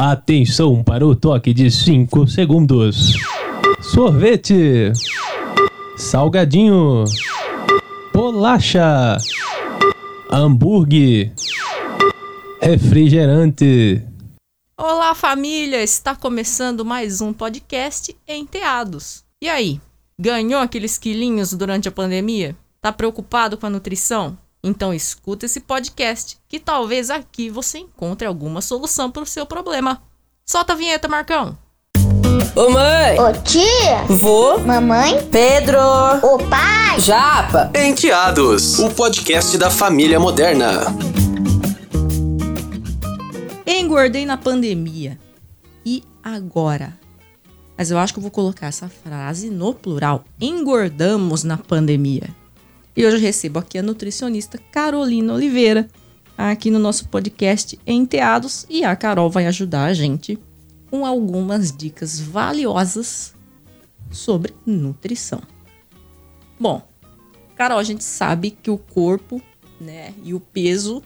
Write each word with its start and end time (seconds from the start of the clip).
Atenção 0.00 0.84
para 0.84 1.04
o 1.04 1.12
toque 1.16 1.52
de 1.52 1.72
5 1.72 2.28
segundos. 2.28 3.14
Sorvete. 3.80 4.92
Salgadinho. 5.96 7.02
Bolacha. 8.14 9.16
Hambúrguer. 10.30 11.32
Refrigerante. 12.62 14.00
Olá, 14.76 15.16
família! 15.16 15.82
Está 15.82 16.14
começando 16.14 16.84
mais 16.84 17.20
um 17.20 17.32
podcast 17.32 18.16
Enteados. 18.28 19.24
E 19.42 19.48
aí, 19.48 19.80
ganhou 20.16 20.60
aqueles 20.60 20.96
quilinhos 20.96 21.52
durante 21.54 21.88
a 21.88 21.92
pandemia? 21.92 22.54
Tá 22.80 22.92
preocupado 22.92 23.58
com 23.58 23.66
a 23.66 23.70
nutrição? 23.70 24.38
Então 24.62 24.92
escuta 24.92 25.46
esse 25.46 25.60
podcast, 25.60 26.38
que 26.48 26.58
talvez 26.58 27.10
aqui 27.10 27.48
você 27.48 27.78
encontre 27.78 28.26
alguma 28.26 28.60
solução 28.60 29.10
para 29.10 29.22
o 29.22 29.26
seu 29.26 29.46
problema. 29.46 30.02
Solta 30.44 30.72
a 30.72 30.76
vinheta, 30.76 31.06
Marcão! 31.06 31.56
Ô 32.56 32.70
mãe! 32.70 33.18
Ô 33.20 33.32
tia! 33.44 34.04
Vô! 34.08 34.58
Mamãe! 34.58 35.24
Pedro! 35.30 35.78
Ô 36.22 36.38
pai! 36.38 36.98
Japa! 36.98 37.70
Enteados, 37.74 38.80
o 38.80 38.90
podcast 38.90 39.56
da 39.56 39.70
família 39.70 40.18
moderna. 40.18 40.86
Engordei 43.64 44.26
na 44.26 44.36
pandemia. 44.36 45.18
E 45.86 46.02
agora? 46.22 46.98
Mas 47.76 47.92
eu 47.92 47.98
acho 47.98 48.12
que 48.12 48.18
eu 48.18 48.22
vou 48.22 48.30
colocar 48.32 48.66
essa 48.66 48.88
frase 48.88 49.50
no 49.50 49.72
plural. 49.72 50.24
Engordamos 50.40 51.44
na 51.44 51.56
pandemia. 51.56 52.28
E 52.98 53.06
hoje 53.06 53.14
eu 53.14 53.20
recebo 53.20 53.60
aqui 53.60 53.78
a 53.78 53.82
nutricionista 53.82 54.58
Carolina 54.72 55.32
Oliveira, 55.32 55.88
aqui 56.36 56.68
no 56.68 56.80
nosso 56.80 57.08
podcast 57.08 57.78
Enteados. 57.86 58.66
E 58.68 58.82
a 58.82 58.96
Carol 58.96 59.30
vai 59.30 59.46
ajudar 59.46 59.84
a 59.84 59.94
gente 59.94 60.36
com 60.90 61.06
algumas 61.06 61.70
dicas 61.70 62.18
valiosas 62.18 63.32
sobre 64.10 64.52
nutrição. 64.66 65.40
Bom, 66.58 66.82
Carol, 67.54 67.78
a 67.78 67.84
gente 67.84 68.02
sabe 68.02 68.50
que 68.50 68.68
o 68.68 68.76
corpo 68.76 69.40
né, 69.80 70.12
e 70.24 70.34
o 70.34 70.40
peso 70.40 71.00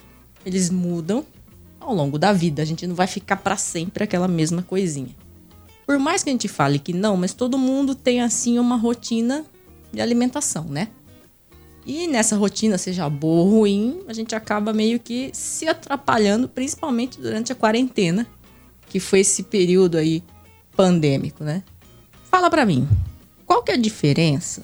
eles 0.47 0.71
mudam 0.71 1.27
ao 1.79 1.95
longo 1.95 2.19
da 2.19 2.33
vida. 2.33 2.63
A 2.63 2.65
gente 2.65 2.87
não 2.87 2.95
vai 2.95 3.07
ficar 3.07 3.37
para 3.37 3.59
sempre 3.59 4.03
aquela 4.03 4.27
mesma 4.27 4.63
coisinha. 4.63 5.15
Por 5.85 5.99
mais 5.99 6.23
que 6.23 6.31
a 6.31 6.33
gente 6.33 6.49
fale 6.49 6.79
que 6.79 6.95
não, 6.95 7.19
mas 7.19 7.35
todo 7.35 7.59
mundo 7.59 7.95
tem 7.95 8.23
assim 8.23 8.59
uma 8.59 8.77
rotina 8.77 9.45
de 9.93 10.01
alimentação, 10.01 10.65
né? 10.65 10.89
E 11.85 12.07
nessa 12.07 12.37
rotina, 12.37 12.79
seja 12.79 13.09
boa 13.09 13.43
ou 13.43 13.51
ruim, 13.51 14.01
a 14.07 14.13
gente 14.13 14.35
acaba 14.35 14.73
meio 14.73 15.01
que 15.01 15.31
se 15.33 15.67
atrapalhando, 15.67 16.49
principalmente 16.49 17.21
durante 17.21 17.51
a 17.51 17.55
quarentena, 17.55 18.27
que 18.89 19.01
foi 19.01 19.21
esse 19.21 19.43
período 19.43 19.97
aí 19.99 20.23
pandêmico, 20.77 21.43
né? 21.43 21.63
Fala 22.31 22.49
para 22.49 22.65
mim, 22.65 22.89
qual 23.45 23.63
que 23.63 23.73
é 23.73 23.75
a 23.75 23.79
diferença 23.79 24.63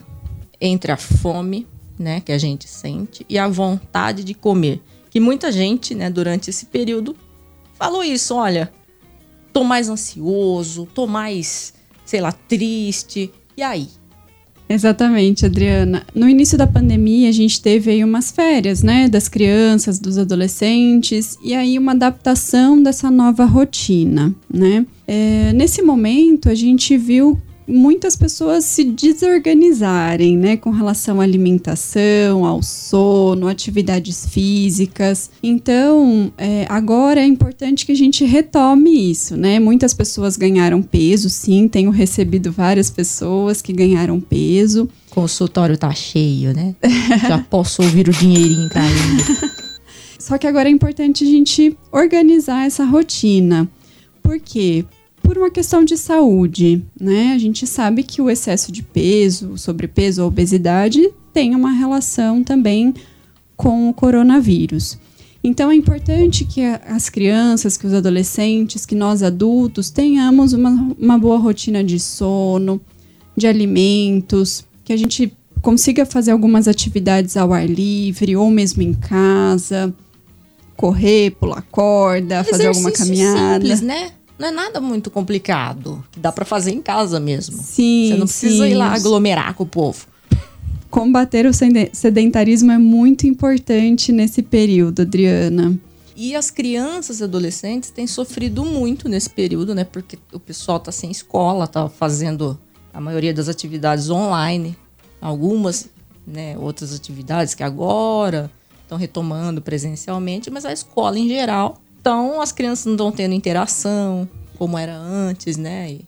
entre 0.61 0.93
a 0.93 0.97
fome, 0.97 1.67
né, 1.99 2.21
que 2.21 2.31
a 2.31 2.39
gente 2.39 2.69
sente 2.69 3.27
e 3.29 3.39
a 3.39 3.49
vontade 3.49 4.23
de 4.23 4.33
comer? 4.35 4.81
Que 5.11 5.19
muita 5.19 5.51
gente, 5.51 5.95
né, 5.95 6.09
durante 6.09 6.51
esse 6.51 6.67
período 6.67 7.17
falou 7.75 8.05
isso, 8.05 8.35
olha, 8.35 8.73
tô 9.53 9.65
mais 9.65 9.89
ansioso, 9.89 10.87
tô 10.95 11.07
mais, 11.07 11.75
sei 12.05 12.21
lá, 12.21 12.33
triste. 12.33 13.33
E 13.57 13.63
aí? 13.63 13.89
Exatamente, 14.69 15.47
Adriana. 15.47 16.03
No 16.15 16.29
início 16.29 16.59
da 16.59 16.67
pandemia, 16.67 17.29
a 17.29 17.33
gente 17.33 17.61
teve 17.61 17.91
aí 17.91 18.05
umas 18.05 18.31
férias, 18.31 18.83
né, 18.83 19.09
das 19.09 19.27
crianças, 19.29 19.99
dos 19.99 20.19
adolescentes, 20.19 21.39
e 21.43 21.55
aí 21.55 21.79
uma 21.79 21.93
adaptação 21.93 22.83
dessa 22.83 23.11
nova 23.11 23.45
rotina, 23.47 24.35
né. 24.53 24.85
É, 25.07 25.53
nesse 25.55 25.81
momento, 25.81 26.51
a 26.51 26.55
gente 26.55 26.99
viu 26.99 27.41
muitas 27.69 28.17
pessoas 28.17 28.65
se 28.65 28.83
desorganizarem, 28.83 30.37
né, 30.37 30.57
com 30.57 30.71
relação 30.71 31.21
à 31.21 31.25
alimentação, 31.25 32.45
ao 32.45 32.63
sono, 32.63 33.47
atividades 33.47 34.27
físicas. 34.27 35.31
Então, 35.43 36.33
é, 36.39 36.67
agora 36.69 37.21
é 37.21 37.27
importante 37.27 37.85
que 37.85 37.93
a 37.93 37.97
gente 37.97 38.25
retome 38.25 39.11
isso, 39.11 39.37
né? 39.37 39.61
Muitas 39.61 39.93
pessoas 39.93 40.37
ganharam 40.37 40.83
peso, 40.83 41.29
sim, 41.29 41.69
tenho 41.69 41.91
recebido 41.91 42.51
várias 42.51 42.91
pessoas 42.91 43.61
que 43.61 43.73
ganharam 43.73 44.19
peso. 44.19 44.89
Consultório 45.11 45.77
tá 45.77 45.93
cheio, 45.93 46.55
né? 46.55 46.75
Já 47.29 47.39
posso 47.51 47.83
ouvir 47.83 48.09
o 48.09 48.13
dinheirinho 48.13 48.69
caindo. 48.71 49.59
Só 50.19 50.39
que 50.39 50.47
agora 50.47 50.69
é 50.69 50.73
importante 50.73 51.25
a 51.25 51.27
gente 51.27 51.77
organizar 51.93 52.67
essa 52.67 52.85
rotina. 52.85 53.69
Por 54.23 54.39
quê? 54.41 54.85
Por 55.29 55.37
uma 55.37 55.51
questão 55.51 55.85
de 55.85 55.95
saúde, 55.95 56.83
né? 56.99 57.35
A 57.35 57.39
gente 57.39 57.67
sabe 57.67 58.03
que 58.03 58.23
o 58.23 58.31
excesso 58.31 58.73
de 58.73 58.83
peso, 58.83 59.59
sobrepeso, 59.59 60.23
a 60.23 60.25
obesidade 60.25 61.13
tem 61.35 61.55
uma 61.55 61.71
relação 61.71 62.43
também 62.43 62.95
com 63.55 63.91
o 63.91 63.93
coronavírus. 63.93 64.99
Então 65.45 65.71
é 65.71 65.75
importante 65.75 66.47
que 66.47 66.63
as 66.65 67.11
crianças, 67.11 67.77
que 67.77 67.87
os 67.87 67.93
adolescentes, 67.93 68.87
que 68.87 68.95
nós 68.95 69.23
adultos 69.23 69.91
tenhamos 69.91 70.55
uma, 70.55 70.95
uma 70.99 71.19
boa 71.19 71.37
rotina 71.37 71.85
de 71.85 72.01
sono, 72.01 72.81
de 73.37 73.47
alimentos, 73.47 74.65
que 74.83 74.95
a 74.95 74.97
gente 74.97 75.31
consiga 75.61 76.07
fazer 76.07 76.31
algumas 76.31 76.67
atividades 76.67 77.37
ao 77.37 77.53
ar 77.53 77.69
livre 77.69 78.35
ou 78.35 78.51
mesmo 78.51 78.81
em 78.81 78.95
casa, 78.95 79.95
correr, 80.75 81.33
pular 81.33 81.61
corda, 81.71 82.43
fazer 82.45 82.69
alguma 82.69 82.91
caminhada. 82.91 83.61
Simples, 83.61 83.83
né? 83.83 84.13
Não 84.39 84.49
é 84.49 84.51
nada 84.51 84.81
muito 84.81 85.11
complicado. 85.11 86.05
Dá 86.17 86.31
para 86.31 86.45
fazer 86.45 86.71
em 86.71 86.81
casa 86.81 87.19
mesmo. 87.19 87.57
Sim. 87.61 88.11
Você 88.11 88.17
não 88.17 88.27
precisa 88.27 88.65
sim. 88.65 88.71
ir 88.71 88.75
lá 88.75 88.93
aglomerar 88.95 89.55
com 89.55 89.65
o 89.65 89.67
povo. 89.67 90.07
Combater 90.91 91.45
o 91.45 91.53
sedentarismo 91.53 92.73
é 92.73 92.79
muito 92.79 93.27
importante 93.27 94.11
nesse 94.13 94.43
período, 94.43 95.03
Adriana. 95.03 95.79
E 96.17 96.35
as 96.35 96.51
crianças 96.51 97.21
e 97.21 97.25
adolescentes 97.25 97.91
têm 97.91 98.07
sofrido 98.07 98.65
muito 98.65 99.09
nesse 99.09 99.29
período, 99.29 99.75
né? 99.75 99.85
Porque 99.85 100.19
o 100.33 100.41
pessoal 100.41 100.81
tá 100.81 100.91
sem 100.91 101.11
escola, 101.11 101.67
tá 101.67 101.89
fazendo 101.89 102.59
a 102.93 103.01
maioria 103.01 103.35
das 103.35 103.49
atividades 103.49 104.09
online, 104.09 104.77
algumas, 105.21 105.89
né, 106.27 106.57
outras 106.59 106.95
atividades 106.95 107.55
que 107.55 107.63
agora 107.63 108.51
estão 108.83 108.99
retomando 108.99 109.61
presencialmente, 109.61 110.51
mas 110.51 110.65
a 110.65 110.73
escola 110.73 111.19
em 111.19 111.29
geral 111.29 111.81
então, 112.09 112.41
as 112.41 112.53
crianças 112.53 112.87
não 112.87 112.95
estão 112.95 113.13
tendo 113.13 113.35
interação 113.35 114.27
como 114.57 114.79
era 114.79 114.97
antes, 114.97 115.59
né? 115.59 115.93
E, 115.93 116.01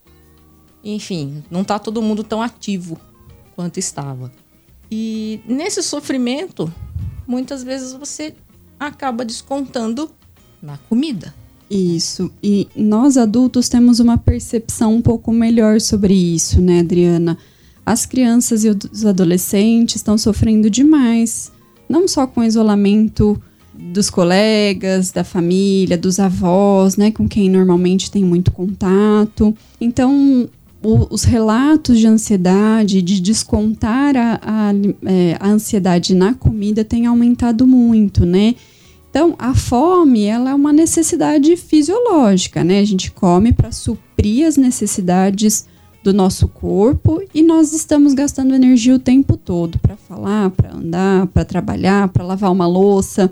enfim, 0.83 1.45
não 1.51 1.61
está 1.61 1.79
todo 1.79 2.01
mundo 2.01 2.25
tão 2.25 2.41
ativo 2.41 2.99
quanto 3.55 3.77
estava. 3.77 4.33
E 4.91 5.41
nesse 5.47 5.83
sofrimento, 5.83 6.73
muitas 7.27 7.63
vezes 7.63 7.93
você 7.93 8.35
acaba 8.79 9.27
descontando 9.27 10.11
na 10.63 10.79
comida. 10.89 11.35
Isso. 11.71 12.31
E 12.43 12.67
nós 12.75 13.19
adultos 13.19 13.69
temos 13.69 14.01
uma 14.01 14.17
percepção 14.17 14.95
um 14.95 15.03
pouco 15.03 15.31
melhor 15.31 15.83
sobre 15.83 16.15
isso, 16.15 16.63
né, 16.63 16.81
Adriana? 16.81 17.37
As 17.85 18.07
crianças 18.07 18.65
e 18.65 18.71
os 18.71 19.05
adolescentes 19.05 19.97
estão 19.97 20.17
sofrendo 20.17 20.71
demais, 20.71 21.53
não 21.87 22.09
só 22.09 22.27
com 22.27 22.43
isolamento 22.43 23.39
dos 23.81 24.11
colegas, 24.11 25.11
da 25.11 25.25
família, 25.25 25.97
dos 25.97 26.21
avós, 26.21 26.97
né, 26.97 27.11
com 27.11 27.29
quem 27.29 27.49
normalmente 27.49 28.11
tem 28.11 28.25
muito 28.25 28.53
contato. 28.53 29.57
Então, 29.81 30.49
o, 30.83 31.13
os 31.13 31.25
relatos 31.25 31.99
de 31.99 32.07
ansiedade, 32.07 33.03
de 33.03 33.21
descontar 33.21 34.17
a, 34.17 34.41
a, 34.43 34.73
é, 35.05 35.37
a 35.39 35.49
ansiedade 35.49 36.15
na 36.15 36.35
comida 36.35 36.85
tem 36.85 37.07
aumentado 37.07 37.67
muito, 37.67 38.25
né? 38.25 38.55
Então, 39.11 39.35
a 39.39 39.55
fome, 39.55 40.25
ela 40.25 40.51
é 40.51 40.55
uma 40.55 40.73
necessidade 40.73 41.57
fisiológica, 41.57 42.63
né? 42.63 42.79
A 42.79 42.85
gente 42.85 43.11
come 43.11 43.53
para 43.53 43.73
suprir 43.73 44.47
as 44.47 44.57
necessidades 44.57 45.67
do 46.03 46.15
nosso 46.15 46.49
corpo 46.49 47.21
e 47.35 47.43
nós 47.43 47.73
estamos 47.73 48.15
gastando 48.15 48.55
energia 48.55 48.95
o 48.95 48.99
tempo 48.99 49.37
todo 49.37 49.79
para 49.81 49.97
falar, 49.97 50.51
para 50.51 50.75
andar, 50.75 51.27
para 51.27 51.45
trabalhar, 51.45 52.09
para 52.09 52.25
lavar 52.25 52.53
uma 52.53 52.67
louça. 52.67 53.31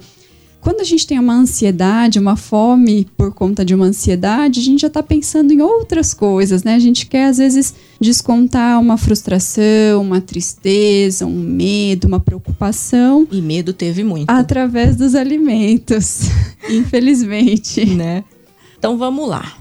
Quando 0.61 0.81
a 0.81 0.85
gente 0.85 1.07
tem 1.07 1.19
uma 1.19 1.35
ansiedade, 1.35 2.19
uma 2.19 2.37
fome 2.37 3.07
por 3.17 3.33
conta 3.33 3.65
de 3.65 3.75
uma 3.75 3.87
ansiedade, 3.87 4.61
a 4.61 4.63
gente 4.63 4.81
já 4.81 4.89
está 4.89 5.03
pensando 5.03 5.53
em 5.53 5.63
outras 5.63 6.13
coisas, 6.13 6.65
né? 6.65 6.75
A 6.75 6.79
gente 6.79 7.07
quer, 7.07 7.27
às 7.27 7.39
vezes, 7.39 7.75
descontar 8.01 8.81
uma 8.81 8.97
frustração, 8.97 10.03
uma 10.03 10.21
tristeza, 10.21 11.27
um 11.27 11.41
medo, 11.41 12.09
uma 12.09 12.21
preocupação. 12.21 13.27
E 13.31 13.41
medo 13.41 13.73
teve 13.73 14.03
muito. 14.03 14.29
Através 14.29 14.97
dos 14.97 15.15
alimentos, 15.15 16.23
infelizmente. 16.69 17.87
Né? 17.87 18.25
Então 18.79 18.99
vamos 18.99 19.29
lá. 19.29 19.57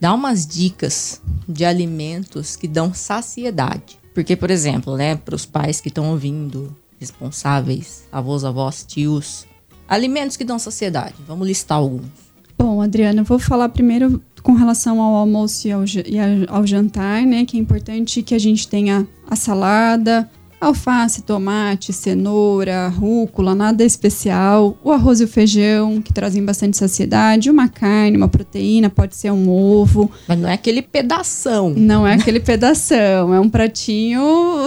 Dá 0.00 0.14
umas 0.14 0.46
dicas 0.46 1.20
de 1.48 1.64
alimentos 1.64 2.54
que 2.54 2.68
dão 2.68 2.94
saciedade. 2.94 3.98
Porque, 4.14 4.36
por 4.36 4.50
exemplo, 4.50 4.96
né, 4.96 5.16
para 5.16 5.34
os 5.34 5.44
pais 5.44 5.80
que 5.80 5.88
estão 5.88 6.10
ouvindo, 6.10 6.74
responsáveis, 6.98 8.04
avós, 8.10 8.44
avós, 8.44 8.84
tios, 8.84 9.46
Alimentos 9.88 10.36
que 10.36 10.44
dão 10.44 10.58
saciedade. 10.58 11.14
Vamos 11.26 11.46
listar 11.46 11.78
alguns. 11.78 12.26
Bom, 12.58 12.80
Adriana, 12.80 13.20
eu 13.20 13.24
vou 13.24 13.38
falar 13.38 13.68
primeiro 13.68 14.22
com 14.42 14.52
relação 14.52 15.00
ao 15.00 15.14
almoço 15.14 15.68
e 15.68 15.72
ao, 15.72 15.84
e 15.84 16.46
ao 16.48 16.66
jantar, 16.66 17.22
né? 17.22 17.44
Que 17.44 17.56
é 17.56 17.60
importante 17.60 18.22
que 18.22 18.34
a 18.34 18.38
gente 18.38 18.66
tenha 18.66 19.06
a 19.28 19.36
salada, 19.36 20.30
alface, 20.60 21.22
tomate, 21.22 21.92
cenoura, 21.92 22.88
rúcula, 22.88 23.54
nada 23.54 23.84
especial. 23.84 24.76
O 24.82 24.90
arroz 24.90 25.20
e 25.20 25.24
o 25.24 25.28
feijão, 25.28 26.00
que 26.00 26.12
trazem 26.12 26.44
bastante 26.44 26.76
saciedade. 26.76 27.50
Uma 27.50 27.68
carne, 27.68 28.16
uma 28.16 28.28
proteína, 28.28 28.88
pode 28.88 29.16
ser 29.16 29.30
um 29.30 29.50
ovo. 29.50 30.10
Mas 30.26 30.38
não 30.38 30.48
é 30.48 30.54
aquele 30.54 30.82
pedação. 30.82 31.70
Não 31.70 32.06
é 32.06 32.14
aquele 32.14 32.40
pedação, 32.40 33.34
é 33.34 33.40
um 33.40 33.48
pratinho. 33.48 34.22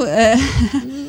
é, 0.07 0.35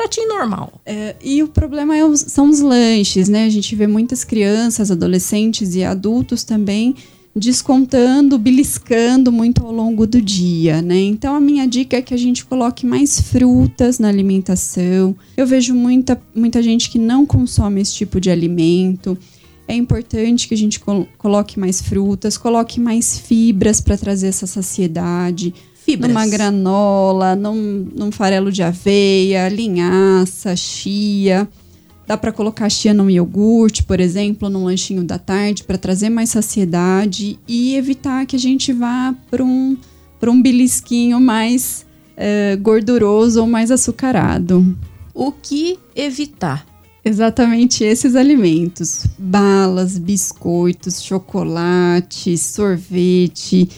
pratinho 0.00 0.28
normal. 0.28 0.80
é, 0.86 1.14
e 1.22 1.42
o 1.42 1.48
problema 1.48 1.96
é 1.96 2.04
os- 2.04 2.20
são 2.20 2.48
os 2.48 2.60
lanches, 2.60 3.28
né? 3.28 3.44
A 3.44 3.50
gente 3.50 3.74
vê 3.76 3.86
muitas 3.86 4.24
crianças, 4.24 4.90
adolescentes 4.90 5.74
e 5.74 5.84
adultos 5.84 6.42
também 6.44 6.94
descontando, 7.36 8.38
beliscando 8.38 9.30
muito 9.30 9.64
ao 9.64 9.72
longo 9.72 10.06
do 10.06 10.20
dia, 10.20 10.80
né? 10.82 10.98
Então 11.00 11.34
a 11.34 11.40
minha 11.40 11.66
dica 11.66 11.96
é 11.96 12.02
que 12.02 12.14
a 12.14 12.16
gente 12.16 12.44
coloque 12.44 12.84
mais 12.86 13.20
frutas 13.20 13.98
na 13.98 14.08
alimentação. 14.08 15.14
Eu 15.36 15.46
vejo 15.46 15.74
muita, 15.74 16.20
muita 16.34 16.62
gente 16.62 16.90
que 16.90 16.98
não 16.98 17.24
consome 17.26 17.80
esse 17.80 17.94
tipo 17.94 18.20
de 18.20 18.30
alimento. 18.30 19.16
É 19.68 19.74
importante 19.74 20.48
que 20.48 20.54
a 20.54 20.56
gente 20.56 20.80
col- 20.80 21.06
coloque 21.18 21.58
mais 21.58 21.80
frutas, 21.80 22.36
coloque 22.36 22.80
mais 22.80 23.18
fibras 23.18 23.80
para 23.80 23.96
trazer 23.96 24.26
essa 24.26 24.46
saciedade 24.46 25.54
Fibras. 25.90 26.12
numa 26.12 26.26
granola, 26.26 27.36
num, 27.36 27.88
num 27.96 28.12
farelo 28.12 28.50
de 28.50 28.62
aveia, 28.62 29.48
linhaça, 29.48 30.54
chia. 30.56 31.48
Dá 32.06 32.16
para 32.16 32.32
colocar 32.32 32.68
chia 32.68 32.92
num 32.92 33.08
iogurte, 33.08 33.84
por 33.84 34.00
exemplo, 34.00 34.48
num 34.48 34.64
lanchinho 34.64 35.04
da 35.04 35.18
tarde, 35.18 35.64
para 35.64 35.78
trazer 35.78 36.08
mais 36.10 36.30
saciedade 36.30 37.38
e 37.46 37.76
evitar 37.76 38.26
que 38.26 38.34
a 38.34 38.38
gente 38.38 38.72
vá 38.72 39.14
para 39.30 39.44
um, 39.44 39.76
pra 40.18 40.30
um 40.30 40.42
belisquinho 40.42 41.20
mais 41.20 41.86
eh, 42.16 42.56
gorduroso 42.60 43.40
ou 43.40 43.46
mais 43.46 43.70
açucarado. 43.70 44.76
O 45.14 45.30
que 45.30 45.78
evitar? 45.94 46.66
Exatamente 47.04 47.82
esses 47.84 48.14
alimentos: 48.14 49.06
balas, 49.18 49.96
biscoitos, 49.96 51.02
chocolate, 51.02 52.36
sorvete. 52.36 53.68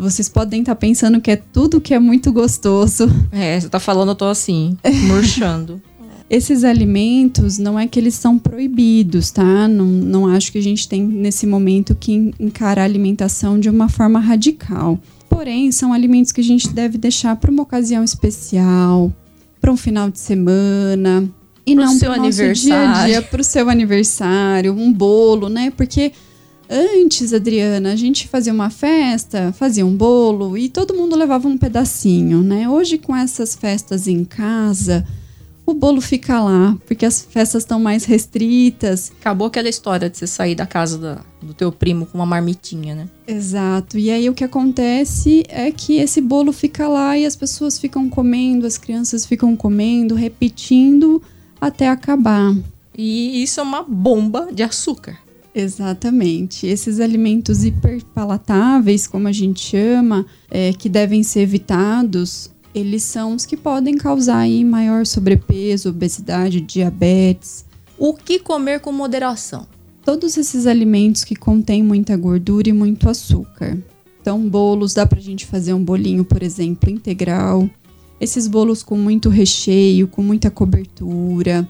Vocês 0.00 0.28
podem 0.28 0.60
estar 0.60 0.74
pensando 0.76 1.20
que 1.20 1.30
é 1.30 1.36
tudo 1.36 1.80
que 1.80 1.92
é 1.94 1.98
muito 1.98 2.32
gostoso, 2.32 3.06
É, 3.30 3.60
você 3.60 3.68
tá 3.68 3.78
falando, 3.78 4.10
eu 4.10 4.14
tô 4.14 4.24
assim, 4.24 4.76
murchando. 5.06 5.80
Esses 6.30 6.62
alimentos 6.62 7.58
não 7.58 7.76
é 7.78 7.88
que 7.88 7.98
eles 7.98 8.14
são 8.14 8.38
proibidos, 8.38 9.32
tá? 9.32 9.66
Não, 9.66 9.84
não 9.84 10.26
acho 10.28 10.52
que 10.52 10.58
a 10.58 10.62
gente 10.62 10.88
tem 10.88 11.02
nesse 11.02 11.44
momento 11.44 11.92
que 11.94 12.12
en- 12.12 12.32
encarar 12.38 12.82
a 12.82 12.84
alimentação 12.84 13.58
de 13.58 13.68
uma 13.68 13.88
forma 13.88 14.20
radical. 14.20 14.96
Porém, 15.28 15.72
são 15.72 15.92
alimentos 15.92 16.30
que 16.30 16.40
a 16.40 16.44
gente 16.44 16.68
deve 16.68 16.98
deixar 16.98 17.34
para 17.34 17.50
uma 17.50 17.64
ocasião 17.64 18.04
especial, 18.04 19.12
para 19.60 19.72
um 19.72 19.76
final 19.76 20.08
de 20.08 20.20
semana. 20.20 21.28
E 21.66 21.74
Pro 21.74 21.84
não 21.84 21.94
seu 21.98 22.12
pro 22.12 22.22
nosso 22.22 22.30
dia 22.38 22.44
a 22.44 22.48
aniversário. 22.80 23.06
dia, 23.12 23.22
para 23.22 23.40
o 23.40 23.44
seu 23.44 23.68
aniversário, 23.68 24.72
um 24.72 24.92
bolo, 24.92 25.48
né? 25.48 25.72
Porque 25.76 26.12
antes, 26.70 27.32
Adriana, 27.34 27.92
a 27.92 27.96
gente 27.96 28.28
fazia 28.28 28.52
uma 28.52 28.70
festa, 28.70 29.52
fazia 29.52 29.84
um 29.84 29.96
bolo 29.96 30.56
e 30.56 30.68
todo 30.68 30.94
mundo 30.94 31.16
levava 31.16 31.48
um 31.48 31.58
pedacinho, 31.58 32.42
né? 32.42 32.68
Hoje, 32.68 32.96
com 32.96 33.14
essas 33.16 33.54
festas 33.56 34.06
em 34.06 34.24
casa, 34.24 35.04
o 35.66 35.74
bolo 35.74 36.00
fica 36.00 36.40
lá, 36.40 36.76
porque 36.86 37.04
as 37.04 37.22
festas 37.22 37.62
estão 37.62 37.78
mais 37.80 38.04
restritas. 38.04 39.12
Acabou 39.20 39.46
aquela 39.48 39.68
história 39.68 40.08
de 40.08 40.16
você 40.18 40.26
sair 40.26 40.54
da 40.54 40.66
casa 40.66 40.96
da- 40.98 41.24
do 41.42 41.52
teu 41.54 41.70
primo 41.72 42.06
com 42.06 42.18
uma 42.18 42.26
marmitinha, 42.26 42.94
né? 42.94 43.08
Exato. 43.26 43.98
E 43.98 44.10
aí 44.10 44.28
o 44.28 44.34
que 44.34 44.44
acontece 44.44 45.44
é 45.48 45.70
que 45.70 45.96
esse 45.96 46.20
bolo 46.20 46.52
fica 46.52 46.86
lá 46.88 47.16
e 47.18 47.24
as 47.26 47.36
pessoas 47.36 47.78
ficam 47.78 48.08
comendo, 48.08 48.66
as 48.66 48.78
crianças 48.78 49.24
ficam 49.26 49.56
comendo, 49.56 50.14
repetindo 50.14 51.22
até 51.60 51.88
acabar. 51.88 52.54
E 52.96 53.42
isso 53.42 53.60
é 53.60 53.62
uma 53.62 53.82
bomba 53.82 54.48
de 54.52 54.62
açúcar. 54.62 55.18
Exatamente. 55.54 56.66
Esses 56.66 57.00
alimentos 57.00 57.64
hiperpalatáveis, 57.64 59.06
como 59.06 59.28
a 59.28 59.32
gente 59.32 59.60
chama, 59.60 60.24
é, 60.50 60.72
que 60.72 60.88
devem 60.88 61.22
ser 61.22 61.40
evitados, 61.40 62.50
eles 62.74 63.02
são 63.02 63.34
os 63.34 63.44
que 63.44 63.56
podem 63.56 63.96
causar 63.96 64.38
aí 64.38 64.64
maior 64.64 65.04
sobrepeso, 65.04 65.88
obesidade, 65.88 66.60
diabetes. 66.60 67.64
O 67.98 68.14
que 68.14 68.38
comer 68.38 68.80
com 68.80 68.92
moderação? 68.92 69.66
Todos 70.04 70.36
esses 70.36 70.66
alimentos 70.66 71.24
que 71.24 71.36
contêm 71.36 71.82
muita 71.82 72.16
gordura 72.16 72.68
e 72.68 72.72
muito 72.72 73.08
açúcar. 73.08 73.76
Então, 74.20 74.48
bolos, 74.48 74.94
dá 74.94 75.06
pra 75.06 75.20
gente 75.20 75.46
fazer 75.46 75.74
um 75.74 75.82
bolinho, 75.82 76.24
por 76.24 76.42
exemplo, 76.42 76.90
integral. 76.90 77.68
Esses 78.20 78.46
bolos 78.46 78.82
com 78.82 78.96
muito 78.96 79.28
recheio, 79.28 80.06
com 80.06 80.22
muita 80.22 80.50
cobertura. 80.50 81.68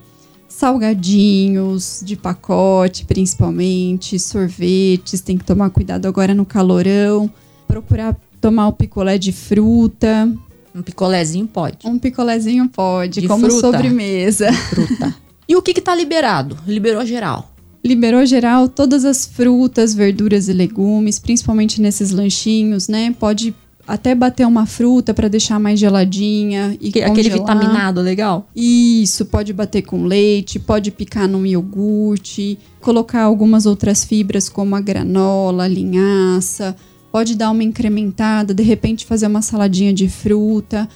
Salgadinhos 0.61 2.03
de 2.05 2.17
pacote, 2.17 3.07
principalmente. 3.07 4.19
Sorvetes, 4.19 5.23
tem 5.23 5.39
que 5.39 5.45
tomar 5.45 5.71
cuidado 5.71 6.05
agora 6.05 6.35
no 6.35 6.45
calorão. 6.45 7.31
Procurar 7.67 8.15
tomar 8.43 8.69
o 8.69 8.73
picolé 8.75 9.17
de 9.17 9.33
fruta. 9.33 10.31
Um 10.75 10.83
picolézinho 10.83 11.47
pode. 11.47 11.79
Um 11.87 11.99
picolézinho 11.99 12.69
pode, 12.69 13.23
De 13.23 13.27
como 13.27 13.47
fruta? 13.47 13.73
sobremesa. 13.73 14.53
Fruta. 14.53 15.17
e 15.49 15.57
o 15.57 15.63
que 15.63 15.73
que 15.73 15.81
tá 15.81 15.95
liberado? 15.95 16.59
Liberou 16.67 17.07
geral. 17.07 17.51
Liberou 17.83 18.27
geral 18.27 18.69
todas 18.69 19.07
as 19.07 19.25
frutas, 19.25 19.95
verduras 19.95 20.47
e 20.47 20.53
legumes, 20.53 21.19
principalmente 21.19 21.81
nesses 21.81 22.11
lanchinhos, 22.11 22.87
né? 22.87 23.17
Pode 23.19 23.55
até 23.91 24.15
bater 24.15 24.47
uma 24.47 24.67
fruta 24.67 25.13
para 25.13 25.29
deixar 25.29 25.59
mais 25.59 25.79
geladinha 25.79 26.77
e 26.81 26.93
Que- 26.93 27.03
Aquele 27.03 27.29
vitaminado 27.31 28.01
legal. 28.01 28.49
Isso, 28.55 29.25
pode 29.27 29.53
bater 29.53 29.83
com 29.83 30.05
leite, 30.05 30.59
pode 30.59 30.91
picar 30.91 31.27
num 31.29 31.45
iogurte, 31.47 32.59
colocar 32.81 33.23
algumas 33.23 33.67
outras 33.67 34.05
fibras 34.05 34.49
como 34.49 34.77
a 34.77 34.81
granola, 34.81 35.65
a 35.65 35.69
linhaça, 35.69 36.77
pode 37.13 37.35
dar 37.37 37.51
uma 37.51 37.65
incrementada, 37.65 38.55
de 38.55 38.63
repente 38.63 39.05
fazer 39.05 39.27
uma 39.27 39.43
saladinha 39.43 39.93
de 39.93 40.09
fruta. 40.09 40.89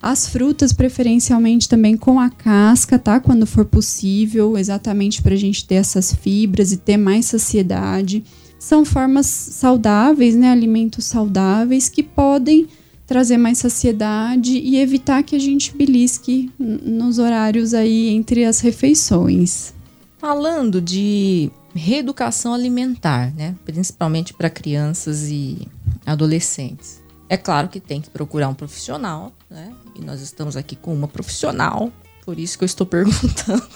As 0.00 0.28
frutas, 0.28 0.72
preferencialmente 0.72 1.68
também 1.68 1.96
com 1.96 2.20
a 2.20 2.30
casca, 2.30 2.98
tá? 2.98 3.18
Quando 3.18 3.44
for 3.46 3.64
possível, 3.64 4.56
exatamente 4.56 5.20
para 5.20 5.34
a 5.34 5.36
gente 5.36 5.66
ter 5.66 5.74
essas 5.74 6.14
fibras 6.14 6.70
e 6.72 6.76
ter 6.76 6.96
mais 6.96 7.26
saciedade. 7.26 8.22
São 8.58 8.84
formas 8.84 9.26
saudáveis, 9.26 10.34
né? 10.34 10.50
Alimentos 10.50 11.04
saudáveis 11.04 11.88
que 11.88 12.02
podem 12.02 12.68
trazer 13.06 13.38
mais 13.38 13.58
saciedade 13.58 14.58
e 14.58 14.76
evitar 14.76 15.22
que 15.22 15.34
a 15.34 15.38
gente 15.38 15.74
belisque 15.74 16.50
nos 16.58 17.18
horários 17.18 17.72
aí 17.72 18.08
entre 18.08 18.44
as 18.44 18.60
refeições. 18.60 19.72
Falando 20.18 20.80
de 20.80 21.50
reeducação 21.74 22.52
alimentar, 22.52 23.32
né? 23.34 23.54
Principalmente 23.64 24.34
para 24.34 24.50
crianças 24.50 25.28
e 25.30 25.66
adolescentes. 26.04 27.00
É 27.28 27.36
claro 27.36 27.68
que 27.68 27.78
tem 27.78 28.00
que 28.00 28.10
procurar 28.10 28.48
um 28.48 28.54
profissional, 28.54 29.32
né? 29.48 29.72
E 29.94 30.04
nós 30.04 30.20
estamos 30.20 30.56
aqui 30.56 30.76
com 30.76 30.92
uma 30.92 31.08
profissional, 31.08 31.92
por 32.24 32.38
isso 32.38 32.58
que 32.58 32.64
eu 32.64 32.66
estou 32.66 32.84
perguntando. 32.88 33.66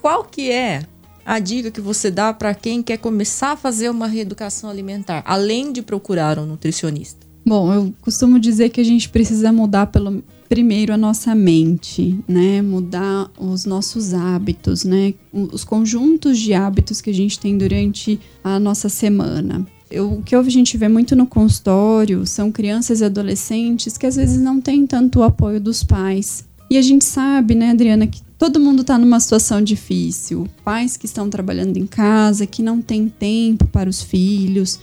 Qual 0.00 0.24
que 0.24 0.50
é 0.50 0.82
a 1.26 1.40
dica 1.40 1.70
que 1.72 1.80
você 1.80 2.10
dá 2.10 2.32
para 2.32 2.54
quem 2.54 2.82
quer 2.82 2.98
começar 2.98 3.52
a 3.52 3.56
fazer 3.56 3.90
uma 3.90 4.06
reeducação 4.06 4.70
alimentar, 4.70 5.24
além 5.26 5.72
de 5.72 5.82
procurar 5.82 6.38
um 6.38 6.46
nutricionista? 6.46 7.26
Bom, 7.44 7.72
eu 7.72 7.94
costumo 8.00 8.38
dizer 8.38 8.70
que 8.70 8.80
a 8.80 8.84
gente 8.84 9.08
precisa 9.08 9.52
mudar 9.52 9.88
pelo 9.88 10.22
primeiro 10.48 10.92
a 10.92 10.96
nossa 10.96 11.34
mente, 11.34 12.18
né? 12.26 12.62
Mudar 12.62 13.30
os 13.38 13.64
nossos 13.64 14.14
hábitos, 14.14 14.84
né? 14.84 15.14
Os 15.32 15.64
conjuntos 15.64 16.38
de 16.38 16.54
hábitos 16.54 17.00
que 17.00 17.10
a 17.10 17.14
gente 17.14 17.38
tem 17.38 17.58
durante 17.58 18.18
a 18.42 18.58
nossa 18.58 18.88
semana. 18.88 19.66
Eu- 19.90 20.14
o 20.14 20.22
que 20.22 20.34
a 20.34 20.42
gente 20.44 20.76
vê 20.76 20.88
muito 20.88 21.14
no 21.14 21.26
consultório 21.26 22.26
são 22.26 22.50
crianças 22.50 23.00
e 23.00 23.04
adolescentes 23.04 23.96
que 23.96 24.06
às 24.06 24.16
vezes 24.16 24.40
não 24.40 24.60
têm 24.60 24.86
tanto 24.86 25.20
o 25.20 25.22
apoio 25.22 25.60
dos 25.60 25.84
pais. 25.84 26.44
E 26.68 26.76
a 26.76 26.82
gente 26.82 27.04
sabe, 27.04 27.54
né, 27.54 27.70
Adriana, 27.70 28.08
que 28.08 28.20
todo 28.38 28.60
mundo 28.60 28.82
está 28.82 28.98
numa 28.98 29.20
situação 29.20 29.62
difícil. 29.62 30.46
Pais 30.64 30.96
que 30.96 31.06
estão 31.06 31.28
trabalhando 31.28 31.76
em 31.76 31.86
casa, 31.86 32.46
que 32.46 32.62
não 32.62 32.80
têm 32.80 33.08
tempo 33.08 33.66
para 33.66 33.88
os 33.88 34.02
filhos 34.02 34.80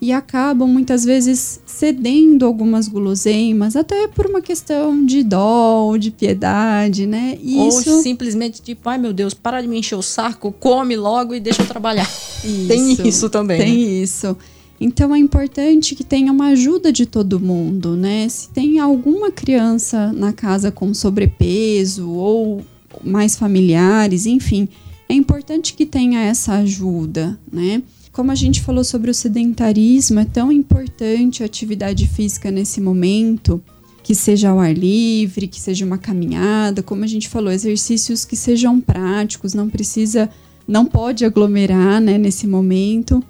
e 0.00 0.12
acabam 0.12 0.68
muitas 0.68 1.04
vezes 1.04 1.60
cedendo 1.66 2.46
algumas 2.46 2.86
guloseimas, 2.86 3.74
até 3.74 4.06
por 4.06 4.26
uma 4.26 4.40
questão 4.40 5.04
de 5.04 5.24
dó, 5.24 5.86
ou 5.86 5.98
de 5.98 6.10
piedade, 6.10 7.06
né? 7.06 7.36
E 7.42 7.56
Ou 7.56 7.68
isso, 7.68 8.02
simplesmente 8.02 8.62
tipo, 8.62 8.88
ai 8.88 8.98
meu 8.98 9.12
Deus, 9.12 9.34
para 9.34 9.60
de 9.60 9.66
me 9.66 9.78
encher 9.78 9.96
o 9.96 10.02
saco, 10.02 10.52
come 10.52 10.96
logo 10.96 11.34
e 11.34 11.40
deixa 11.40 11.62
eu 11.62 11.66
trabalhar. 11.66 12.08
Tem 12.68 12.92
isso 13.08 13.28
também, 13.28 13.58
Tem 13.58 13.74
né? 13.74 13.80
isso. 13.80 14.36
Então 14.80 15.12
é 15.12 15.18
importante 15.18 15.96
que 15.96 16.04
tenha 16.04 16.30
uma 16.30 16.50
ajuda 16.50 16.92
de 16.92 17.04
todo 17.04 17.40
mundo, 17.40 17.96
né? 17.96 18.28
Se 18.28 18.48
tem 18.50 18.78
alguma 18.78 19.28
criança 19.28 20.12
na 20.12 20.32
casa 20.32 20.70
com 20.70 20.94
sobrepeso 20.94 22.08
ou 22.08 22.64
mais 23.04 23.36
familiares, 23.36 24.26
enfim, 24.26 24.68
é 25.08 25.14
importante 25.14 25.74
que 25.74 25.86
tenha 25.86 26.20
essa 26.20 26.54
ajuda, 26.54 27.38
né? 27.52 27.82
como 28.18 28.32
a 28.32 28.34
gente 28.34 28.62
falou 28.62 28.82
sobre 28.82 29.12
o 29.12 29.14
sedentarismo, 29.14 30.18
é 30.18 30.24
tão 30.24 30.50
importante 30.50 31.44
a 31.44 31.46
atividade 31.46 32.08
física 32.08 32.50
nesse 32.50 32.80
momento, 32.80 33.62
que 34.02 34.12
seja 34.12 34.48
ao 34.48 34.58
ar 34.58 34.76
livre, 34.76 35.46
que 35.46 35.60
seja 35.60 35.84
uma 35.84 35.98
caminhada, 35.98 36.82
como 36.82 37.04
a 37.04 37.06
gente 37.06 37.28
falou, 37.28 37.52
exercícios 37.52 38.24
que 38.24 38.34
sejam 38.34 38.80
práticos, 38.80 39.54
não 39.54 39.70
precisa, 39.70 40.28
não 40.66 40.84
pode 40.84 41.24
aglomerar, 41.24 42.00
né, 42.00 42.18
nesse 42.18 42.44
momento. 42.48 43.22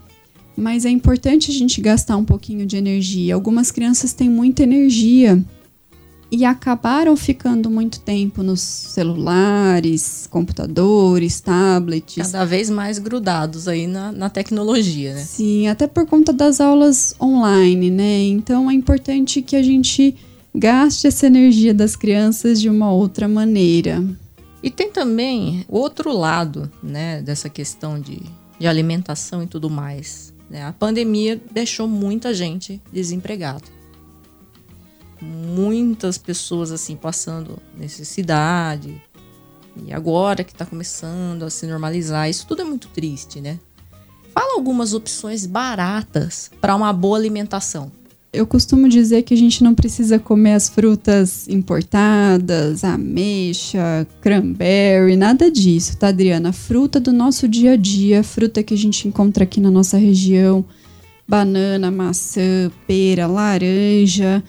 Mas 0.56 0.86
é 0.86 0.88
importante 0.88 1.50
a 1.50 1.54
gente 1.54 1.82
gastar 1.82 2.16
um 2.16 2.24
pouquinho 2.24 2.64
de 2.64 2.78
energia. 2.78 3.34
Algumas 3.34 3.70
crianças 3.70 4.14
têm 4.14 4.30
muita 4.30 4.62
energia 4.62 5.38
e 6.30 6.44
acabaram 6.44 7.16
ficando 7.16 7.70
muito 7.70 8.00
tempo 8.00 8.42
nos 8.42 8.60
celulares, 8.60 10.28
computadores, 10.30 11.40
tablets. 11.40 12.30
Cada 12.30 12.44
vez 12.44 12.68
mais 12.68 12.98
grudados 12.98 13.66
aí 13.66 13.86
na, 13.86 14.12
na 14.12 14.28
tecnologia, 14.28 15.14
né? 15.14 15.20
Sim, 15.22 15.68
até 15.68 15.86
por 15.86 16.06
conta 16.06 16.32
das 16.32 16.60
aulas 16.60 17.14
online, 17.20 17.90
né? 17.90 18.22
Então 18.24 18.70
é 18.70 18.74
importante 18.74 19.40
que 19.40 19.56
a 19.56 19.62
gente 19.62 20.14
gaste 20.54 21.06
essa 21.06 21.26
energia 21.26 21.72
das 21.72 21.96
crianças 21.96 22.60
de 22.60 22.68
uma 22.68 22.92
outra 22.92 23.26
maneira. 23.26 24.04
E 24.62 24.70
tem 24.70 24.90
também 24.90 25.64
o 25.68 25.78
outro 25.78 26.12
lado, 26.12 26.70
né, 26.82 27.22
dessa 27.22 27.48
questão 27.48 27.98
de, 27.98 28.20
de 28.58 28.66
alimentação 28.66 29.42
e 29.42 29.46
tudo 29.46 29.70
mais. 29.70 30.34
Né? 30.50 30.64
A 30.64 30.72
pandemia 30.72 31.40
deixou 31.52 31.86
muita 31.86 32.34
gente 32.34 32.82
desempregada 32.92 33.77
muitas 35.20 36.18
pessoas 36.18 36.70
assim 36.70 36.96
passando 36.96 37.58
necessidade. 37.76 39.02
E 39.86 39.92
agora 39.92 40.42
que 40.42 40.52
está 40.52 40.66
começando 40.66 41.44
a 41.44 41.50
se 41.50 41.66
normalizar, 41.66 42.28
isso 42.28 42.46
tudo 42.46 42.62
é 42.62 42.64
muito 42.64 42.88
triste, 42.88 43.40
né? 43.40 43.58
Fala 44.32 44.54
algumas 44.54 44.94
opções 44.94 45.46
baratas 45.46 46.50
para 46.60 46.74
uma 46.74 46.92
boa 46.92 47.16
alimentação. 47.16 47.90
Eu 48.30 48.46
costumo 48.46 48.88
dizer 48.88 49.22
que 49.22 49.32
a 49.32 49.36
gente 49.36 49.64
não 49.64 49.74
precisa 49.74 50.18
comer 50.18 50.52
as 50.52 50.68
frutas 50.68 51.48
importadas, 51.48 52.84
ameixa, 52.84 54.06
cranberry, 54.20 55.16
nada 55.16 55.50
disso, 55.50 55.96
tá, 55.96 56.08
Adriana? 56.08 56.52
Fruta 56.52 57.00
do 57.00 57.10
nosso 57.10 57.48
dia 57.48 57.72
a 57.72 57.76
dia, 57.76 58.22
fruta 58.22 58.62
que 58.62 58.74
a 58.74 58.76
gente 58.76 59.08
encontra 59.08 59.44
aqui 59.44 59.60
na 59.60 59.70
nossa 59.70 59.96
região, 59.96 60.62
banana, 61.26 61.90
maçã, 61.90 62.70
pera, 62.86 63.26
laranja, 63.26 64.44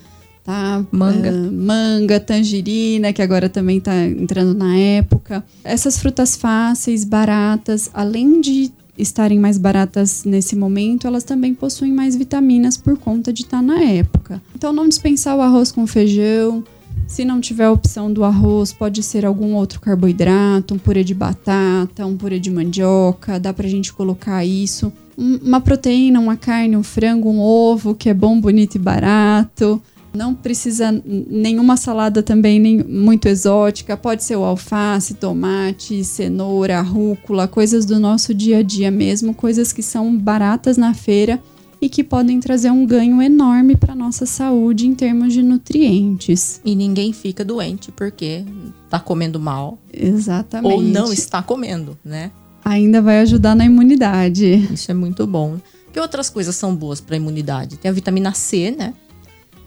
tá? 0.50 0.84
Manga. 0.92 1.32
Uh, 1.32 1.52
manga, 1.52 2.20
tangerina, 2.20 3.14
que 3.14 3.22
agora 3.22 3.48
também 3.48 3.78
está 3.78 3.96
entrando 4.04 4.56
na 4.56 4.76
época. 4.76 5.46
Essas 5.64 6.00
frutas 6.00 6.36
fáceis, 6.36 7.04
baratas, 7.04 7.92
além 7.94 8.42
de 8.42 8.72
estarem 8.98 9.40
mais 9.40 9.58
baratas 9.60 10.24
nesse 10.26 10.56
momento, 10.56 11.06
elas 11.06 11.24
também 11.24 11.54
possuem 11.54 11.94
mais 11.94 12.16
vitaminas 12.16 12.76
por 12.76 12.98
conta 12.98 13.32
de 13.32 13.44
estar 13.44 13.58
tá 13.58 13.64
na 13.64 13.80
época. 13.82 14.42
Então, 14.56 14.74
não 14.74 14.90
dispensar 14.90 15.38
o 15.38 15.42
arroz 15.42 15.72
com 15.72 15.86
feijão. 15.86 16.64
Se 17.08 17.24
não 17.24 17.40
tiver 17.40 17.66
a 17.66 17.72
opção 17.72 18.12
do 18.12 18.24
arroz, 18.24 18.74
pode 18.74 19.02
ser 19.04 19.26
algum 19.26 19.54
outro 19.54 19.80
carboidrato, 19.80 20.74
um 20.74 20.78
purê 20.78 21.04
de 21.04 21.14
batata, 21.14 22.06
um 22.06 22.18
purê 22.18 22.40
de 22.40 22.52
mandioca, 22.52 23.40
dá 23.40 23.54
pra 23.54 23.68
gente 23.68 23.94
colocar 23.94 24.44
isso. 24.44 24.92
Uma 25.18 25.62
proteína, 25.62 26.20
uma 26.20 26.36
carne, 26.36 26.76
um 26.76 26.84
frango, 26.84 27.30
um 27.30 27.40
ovo, 27.40 27.96
que 27.96 28.10
é 28.10 28.14
bom, 28.14 28.40
bonito 28.40 28.76
e 28.76 28.80
barato. 28.80 29.82
Não 30.14 30.34
precisa 30.34 30.92
nenhuma 31.06 31.78
salada 31.78 32.24
também 32.24 32.60
nem 32.60 32.84
muito 32.84 33.28
exótica. 33.28 33.96
Pode 33.96 34.24
ser 34.24 34.36
o 34.36 34.44
alface, 34.44 35.14
tomate, 35.14 36.04
cenoura, 36.04 36.82
rúcula, 36.82 37.48
coisas 37.48 37.86
do 37.86 38.00
nosso 38.00 38.34
dia 38.34 38.60
a 38.60 38.64
dia 38.64 38.90
mesmo, 38.90 39.34
coisas 39.34 39.72
que 39.72 39.84
são 39.84 40.18
baratas 40.18 40.78
na 40.78 40.94
feira 40.94 41.40
e 41.82 41.88
que 41.88 42.04
podem 42.04 42.40
trazer 42.40 42.72
um 42.72 42.86
ganho 42.86 43.22
enorme 43.22 43.76
para 43.76 43.96
nossa 43.96 44.26
saúde 44.26 44.86
em 44.86 44.94
termos 44.94 45.34
de 45.34 45.42
nutrientes. 45.42 46.60
E 46.66 46.76
ninguém 46.76 47.14
fica 47.14 47.46
doente 47.46 47.92
porque 47.92 48.44
está 48.84 49.00
comendo 49.00 49.40
mal. 49.40 49.78
Exatamente. 49.94 50.74
Ou 50.74 50.82
não 50.82 51.14
está 51.14 51.42
comendo, 51.42 51.98
né? 52.04 52.32
Ainda 52.66 53.02
vai 53.02 53.22
ajudar 53.22 53.56
na 53.56 53.66
imunidade. 53.66 54.68
Isso 54.74 54.92
é 54.92 54.94
muito 54.94 55.26
bom. 55.26 55.58
Que 55.94 56.00
outras 56.00 56.30
coisas 56.30 56.56
são 56.56 56.76
boas 56.76 57.00
para 57.00 57.16
a 57.16 57.18
imunidade? 57.18 57.78
Tem 57.78 57.90
a 57.90 57.94
vitamina 57.94 58.34
C, 58.34 58.72
né? 58.78 58.94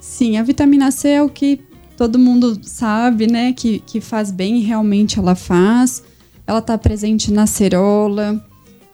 Sim, 0.03 0.37
a 0.37 0.43
vitamina 0.43 0.91
C 0.91 1.11
é 1.11 1.23
o 1.23 1.29
que 1.29 1.61
todo 1.97 2.19
mundo 2.19 2.59
sabe, 2.61 3.29
né? 3.29 3.53
Que, 3.53 3.79
que 3.79 4.01
faz 4.01 4.33
bem 4.33 4.59
realmente 4.59 5.17
ela 5.17 5.37
faz. 5.37 6.03
Ela 6.45 6.59
está 6.59 6.77
presente 6.77 7.33
na 7.33 7.47
cerola, 7.47 8.45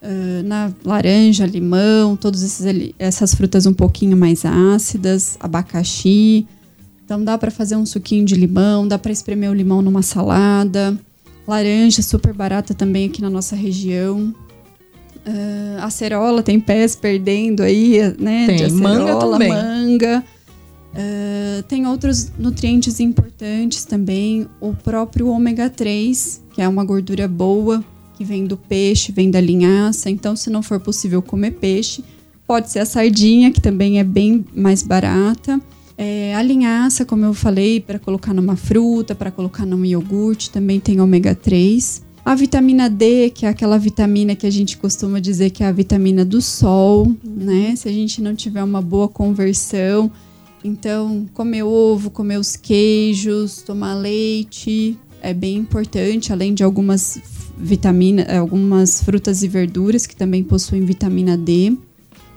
uh, 0.03 0.47
na 0.47 0.71
laranja, 0.85 1.47
limão, 1.47 2.15
todas 2.15 2.63
essas 2.99 3.33
frutas 3.33 3.65
um 3.65 3.73
pouquinho 3.73 4.15
mais 4.15 4.45
ácidas, 4.45 5.35
abacaxi. 5.39 6.45
Então 7.03 7.23
dá 7.23 7.39
para 7.39 7.49
fazer 7.49 7.75
um 7.75 7.87
suquinho 7.87 8.23
de 8.23 8.35
limão, 8.35 8.87
dá 8.87 8.99
para 8.99 9.11
espremer 9.11 9.49
o 9.49 9.53
limão 9.55 9.81
numa 9.81 10.03
salada. 10.03 10.95
Laranja 11.47 12.03
super 12.03 12.33
barata 12.33 12.75
também 12.75 13.07
aqui 13.07 13.19
na 13.19 13.31
nossa 13.31 13.55
região. 13.55 14.31
Uh, 15.25 15.81
acerola 15.81 16.43
tem 16.43 16.59
pés 16.59 16.95
perdendo 16.95 17.63
aí, 17.63 17.97
né? 18.19 18.45
Tem 18.45 18.63
acerola, 18.63 18.79
manga 18.79 19.15
também. 19.15 19.49
Manga. 19.49 20.23
Uh, 20.93 21.61
tem 21.63 21.85
outros 21.85 22.31
nutrientes 22.37 22.99
importantes 22.99 23.85
também, 23.85 24.47
o 24.59 24.73
próprio 24.73 25.27
ômega 25.27 25.69
3, 25.69 26.43
que 26.53 26.61
é 26.61 26.67
uma 26.67 26.83
gordura 26.83 27.27
boa, 27.27 27.83
que 28.17 28.23
vem 28.25 28.45
do 28.45 28.57
peixe, 28.57 29.11
vem 29.11 29.29
da 29.29 29.39
linhaça. 29.39 30.09
Então, 30.09 30.35
se 30.35 30.49
não 30.49 30.61
for 30.61 30.79
possível 30.79 31.21
comer 31.21 31.51
peixe, 31.51 32.03
pode 32.45 32.71
ser 32.71 32.79
a 32.79 32.85
sardinha, 32.85 33.51
que 33.51 33.61
também 33.61 33.99
é 33.99 34.03
bem 34.03 34.43
mais 34.55 34.83
barata. 34.83 35.61
É, 35.97 36.33
a 36.33 36.41
linhaça, 36.41 37.05
como 37.05 37.23
eu 37.25 37.33
falei, 37.33 37.79
para 37.79 37.99
colocar 37.99 38.33
numa 38.33 38.55
fruta, 38.55 39.13
para 39.13 39.29
colocar 39.31 39.65
num 39.65 39.85
iogurte, 39.85 40.49
também 40.49 40.79
tem 40.79 40.99
ômega 40.99 41.35
3. 41.35 42.01
A 42.25 42.35
vitamina 42.35 42.89
D, 42.89 43.29
que 43.29 43.45
é 43.45 43.49
aquela 43.49 43.77
vitamina 43.77 44.35
que 44.35 44.45
a 44.45 44.51
gente 44.51 44.77
costuma 44.77 45.19
dizer 45.19 45.49
que 45.51 45.63
é 45.63 45.67
a 45.67 45.71
vitamina 45.71 46.25
do 46.25 46.41
sol, 46.41 47.13
né? 47.23 47.75
Se 47.75 47.87
a 47.87 47.91
gente 47.91 48.21
não 48.21 48.35
tiver 48.35 48.63
uma 48.63 48.81
boa 48.81 49.07
conversão, 49.07 50.11
então, 50.63 51.25
comer 51.33 51.63
ovo, 51.63 52.09
comer 52.09 52.37
os 52.37 52.55
queijos, 52.55 53.61
tomar 53.61 53.93
leite 53.93 54.97
é 55.21 55.33
bem 55.33 55.57
importante, 55.57 56.31
além 56.31 56.53
de 56.53 56.63
algumas 56.63 57.19
vitaminas, 57.57 58.29
algumas 58.29 59.03
frutas 59.03 59.43
e 59.43 59.47
verduras 59.47 60.05
que 60.05 60.15
também 60.15 60.43
possuem 60.43 60.85
vitamina 60.85 61.37
D. 61.37 61.77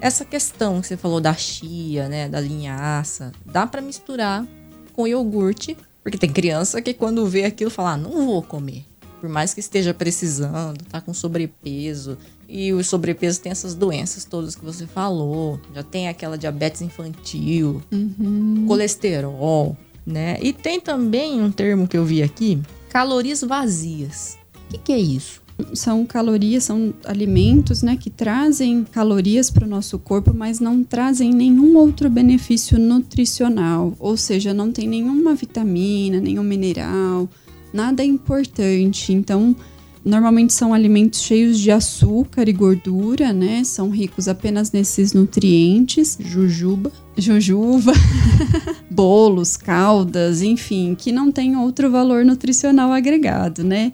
Essa 0.00 0.24
questão 0.24 0.80
que 0.80 0.88
você 0.88 0.96
falou 0.96 1.20
da 1.20 1.32
chia, 1.34 2.08
né, 2.08 2.28
da 2.28 2.40
linhaça, 2.40 3.32
dá 3.46 3.66
para 3.66 3.80
misturar 3.80 4.46
com 4.92 5.06
iogurte, 5.06 5.76
porque 6.02 6.18
tem 6.18 6.30
criança 6.30 6.82
que 6.82 6.92
quando 6.92 7.26
vê 7.26 7.44
aquilo 7.44 7.70
fala: 7.70 7.92
ah, 7.92 7.96
"Não 7.96 8.26
vou 8.26 8.42
comer" 8.42 8.84
por 9.22 9.28
mais 9.28 9.54
que 9.54 9.60
esteja 9.60 9.94
precisando, 9.94 10.82
tá 10.90 11.00
com 11.00 11.14
sobrepeso. 11.14 12.18
E 12.54 12.70
o 12.70 12.84
sobrepeso 12.84 13.40
tem 13.40 13.50
essas 13.50 13.74
doenças 13.74 14.26
todas 14.26 14.54
que 14.54 14.62
você 14.62 14.86
falou. 14.86 15.58
Já 15.74 15.82
tem 15.82 16.08
aquela 16.08 16.36
diabetes 16.36 16.82
infantil, 16.82 17.82
uhum. 17.90 18.66
colesterol, 18.68 19.74
né? 20.06 20.36
E 20.42 20.52
tem 20.52 20.78
também 20.78 21.40
um 21.40 21.50
termo 21.50 21.88
que 21.88 21.96
eu 21.96 22.04
vi 22.04 22.22
aqui, 22.22 22.60
calorias 22.90 23.40
vazias. 23.40 24.36
O 24.66 24.72
que, 24.72 24.78
que 24.78 24.92
é 24.92 24.98
isso? 24.98 25.40
São 25.72 26.04
calorias, 26.04 26.64
são 26.64 26.92
alimentos, 27.06 27.82
né, 27.82 27.96
que 27.96 28.10
trazem 28.10 28.84
calorias 28.84 29.50
para 29.50 29.64
o 29.64 29.68
nosso 29.68 29.98
corpo, 29.98 30.34
mas 30.34 30.60
não 30.60 30.84
trazem 30.84 31.32
nenhum 31.32 31.74
outro 31.78 32.10
benefício 32.10 32.78
nutricional. 32.78 33.94
Ou 33.98 34.14
seja, 34.14 34.52
não 34.52 34.70
tem 34.70 34.86
nenhuma 34.86 35.34
vitamina, 35.34 36.20
nenhum 36.20 36.42
mineral, 36.42 37.30
nada 37.72 38.04
importante. 38.04 39.10
Então, 39.10 39.56
normalmente 40.04 40.52
são 40.52 40.74
alimentos 40.74 41.20
cheios 41.20 41.58
de 41.58 41.70
açúcar 41.70 42.48
e 42.48 42.52
gordura, 42.52 43.32
né? 43.32 43.62
São 43.64 43.90
ricos 43.90 44.28
apenas 44.28 44.72
nesses 44.72 45.12
nutrientes. 45.12 46.18
Jujuba. 46.20 46.90
Jujuba, 47.16 47.92
bolos, 48.90 49.56
caldas, 49.56 50.40
enfim, 50.40 50.94
que 50.98 51.12
não 51.12 51.30
tem 51.30 51.56
outro 51.56 51.90
valor 51.90 52.24
nutricional 52.24 52.90
agregado, 52.90 53.62
né? 53.62 53.92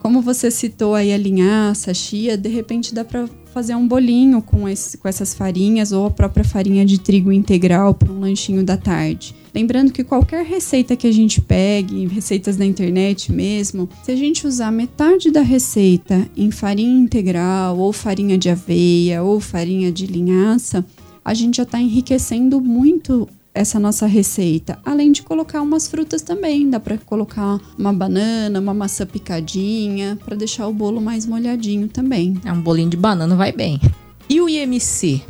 Como 0.00 0.20
você 0.20 0.50
citou 0.50 0.94
aí 0.94 1.12
a 1.12 1.16
linhaça, 1.16 1.90
a 1.90 1.94
chia, 1.94 2.36
de 2.36 2.48
repente 2.48 2.94
dá 2.94 3.04
para 3.04 3.28
fazer 3.54 3.76
um 3.76 3.86
bolinho 3.86 4.42
com, 4.42 4.68
esse, 4.68 4.98
com 4.98 5.06
essas 5.06 5.32
farinhas 5.32 5.92
ou 5.92 6.06
a 6.06 6.10
própria 6.10 6.44
farinha 6.44 6.84
de 6.84 6.98
trigo 6.98 7.30
integral 7.30 7.94
para 7.94 8.12
um 8.12 8.18
lanchinho 8.18 8.64
da 8.64 8.76
tarde. 8.76 9.32
Lembrando 9.54 9.92
que 9.92 10.02
qualquer 10.02 10.44
receita 10.44 10.96
que 10.96 11.06
a 11.06 11.12
gente 11.12 11.40
pegue, 11.40 12.08
receitas 12.08 12.56
da 12.56 12.64
internet 12.64 13.30
mesmo, 13.30 13.88
se 14.02 14.10
a 14.10 14.16
gente 14.16 14.44
usar 14.44 14.72
metade 14.72 15.30
da 15.30 15.40
receita 15.40 16.28
em 16.36 16.50
farinha 16.50 16.98
integral, 16.98 17.78
ou 17.78 17.92
farinha 17.92 18.36
de 18.36 18.50
aveia, 18.50 19.22
ou 19.22 19.38
farinha 19.38 19.92
de 19.92 20.04
linhaça, 20.04 20.84
a 21.24 21.32
gente 21.32 21.58
já 21.58 21.62
está 21.62 21.80
enriquecendo 21.80 22.60
muito 22.60 23.28
essa 23.54 23.78
nossa 23.78 24.06
receita. 24.06 24.78
Além 24.84 25.12
de 25.12 25.22
colocar 25.22 25.62
umas 25.62 25.86
frutas 25.86 26.20
também, 26.20 26.68
dá 26.68 26.80
para 26.80 26.98
colocar 26.98 27.60
uma 27.78 27.92
banana, 27.92 28.58
uma 28.58 28.74
maçã 28.74 29.06
picadinha, 29.06 30.18
para 30.24 30.36
deixar 30.36 30.66
o 30.66 30.72
bolo 30.72 31.00
mais 31.00 31.24
molhadinho 31.24 31.86
também. 31.86 32.38
É 32.44 32.52
um 32.52 32.60
bolinho 32.60 32.90
de 32.90 32.96
banana 32.96 33.36
vai 33.36 33.52
bem. 33.52 33.80
E 34.28 34.40
o 34.40 34.48
IMC? 34.48 35.22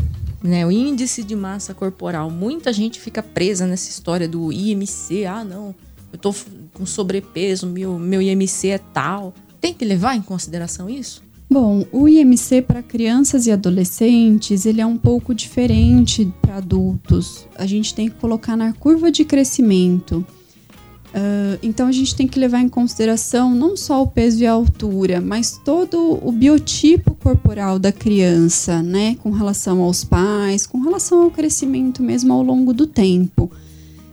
Né, 0.43 0.67
o 0.67 0.71
índice 0.71 1.23
de 1.23 1.35
massa 1.35 1.73
corporal. 1.73 2.31
Muita 2.31 2.73
gente 2.73 3.01
fica 3.01 3.23
presa 3.23 3.67
nessa 3.67 3.89
história 3.89 4.29
do 4.29 4.53
IMC. 4.53 5.25
Ah, 5.25 5.43
não, 5.43 5.75
eu 6.13 6.19
tô 6.19 6.35
com 6.75 6.85
sobrepeso, 6.85 7.67
meu, 7.67 7.99
meu 7.99 8.21
IMC 8.21 8.69
é 8.69 8.79
tal. 8.79 9.33
Tem 9.59 9.73
que 9.73 9.85
levar 9.85 10.15
em 10.15 10.21
consideração 10.21 10.91
isso? 10.91 11.24
Bom, 11.49 11.85
o 11.93 12.09
IMC 12.09 12.63
para 12.63 12.83
crianças 12.83 13.47
e 13.47 13.53
adolescentes 13.53 14.65
ele 14.67 14.81
é 14.81 14.87
um 14.87 14.97
pouco 14.97 15.35
diferente 15.35 16.33
para 16.41 16.57
adultos. 16.57 17.47
A 17.55 17.67
gente 17.67 17.95
tem 17.95 18.09
que 18.09 18.17
colocar 18.17 18.57
na 18.57 18.73
curva 18.73 19.11
de 19.11 19.25
crescimento. 19.25 20.25
Uh, 21.15 21.57
então 21.63 21.87
a 21.87 21.93
gente 21.93 22.17
tem 22.17 22.27
que 22.27 22.41
levar 22.41 22.61
em 22.61 22.69
consideração 22.69 23.55
não 23.55 23.77
só 23.77 24.03
o 24.03 24.07
peso 24.07 24.43
e 24.43 24.47
a 24.47 24.53
altura, 24.53 25.21
mas 25.21 25.61
todo 25.65 26.19
o 26.21 26.33
biotipo 26.33 27.15
corporal 27.15 27.79
da 27.79 27.93
criança, 27.93 28.83
né? 28.83 29.15
Com 29.23 29.31
relação 29.31 29.81
aos 29.81 30.03
pais, 30.03 30.67
com 30.67 30.81
relação 30.81 31.23
ao 31.23 31.31
crescimento 31.31 32.03
mesmo 32.03 32.33
ao 32.33 32.43
longo 32.43 32.73
do 32.73 32.85
tempo. 32.85 33.45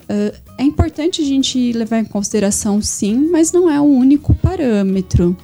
Uh, 0.04 0.38
é 0.60 0.64
importante 0.64 1.24
a 1.24 1.26
gente 1.26 1.72
levar 1.72 2.00
em 2.00 2.06
consideração 2.06 2.80
sim, 2.84 3.30
mas 3.32 3.52
não 3.52 3.68
é 3.68 3.80
o 3.82 3.86
único 3.86 4.36
parâmetro 4.36 5.36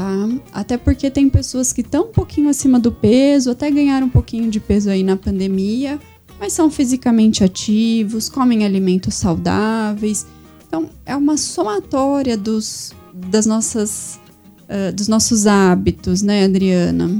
tá? 0.00 0.28
Até 0.52 0.78
porque 0.78 1.10
tem 1.10 1.28
pessoas 1.28 1.72
que 1.72 1.82
estão 1.82 2.04
um 2.04 2.12
pouquinho 2.12 2.48
acima 2.48 2.80
do 2.80 2.90
peso, 2.90 3.50
até 3.50 3.70
ganharam 3.70 4.06
um 4.06 4.10
pouquinho 4.10 4.50
de 4.50 4.58
peso 4.58 4.88
aí 4.88 5.02
na 5.02 5.16
pandemia, 5.16 6.00
mas 6.38 6.54
são 6.54 6.70
fisicamente 6.70 7.44
ativos, 7.44 8.28
comem 8.28 8.64
alimentos 8.64 9.14
saudáveis. 9.14 10.26
Então, 10.66 10.88
é 11.04 11.14
uma 11.14 11.36
somatória 11.36 12.36
dos, 12.36 12.92
das 13.12 13.44
nossas, 13.44 14.18
uh, 14.62 14.92
dos 14.94 15.06
nossos 15.06 15.46
hábitos, 15.46 16.22
né, 16.22 16.44
Adriana? 16.44 17.10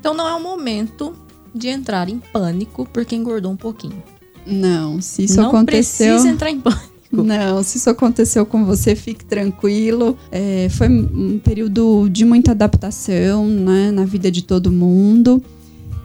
Então, 0.00 0.14
não 0.14 0.26
é 0.26 0.34
o 0.34 0.42
momento 0.42 1.14
de 1.54 1.68
entrar 1.68 2.08
em 2.08 2.18
pânico 2.18 2.88
porque 2.92 3.14
engordou 3.14 3.52
um 3.52 3.56
pouquinho. 3.56 4.02
Não, 4.46 5.00
se 5.00 5.24
isso 5.24 5.36
não 5.36 5.48
aconteceu... 5.48 6.06
Não 6.06 6.14
precisa 6.14 6.34
entrar 6.34 6.50
em 6.50 6.60
pânico. 6.60 6.95
Não, 7.10 7.62
se 7.62 7.78
isso 7.78 7.88
aconteceu 7.88 8.44
com 8.44 8.64
você, 8.64 8.94
fique 8.94 9.24
tranquilo. 9.24 10.16
É, 10.30 10.68
foi 10.70 10.88
um 10.88 11.38
período 11.38 12.08
de 12.08 12.24
muita 12.24 12.50
adaptação 12.52 13.46
né, 13.46 13.90
na 13.90 14.04
vida 14.04 14.30
de 14.30 14.42
todo 14.42 14.72
mundo. 14.72 15.42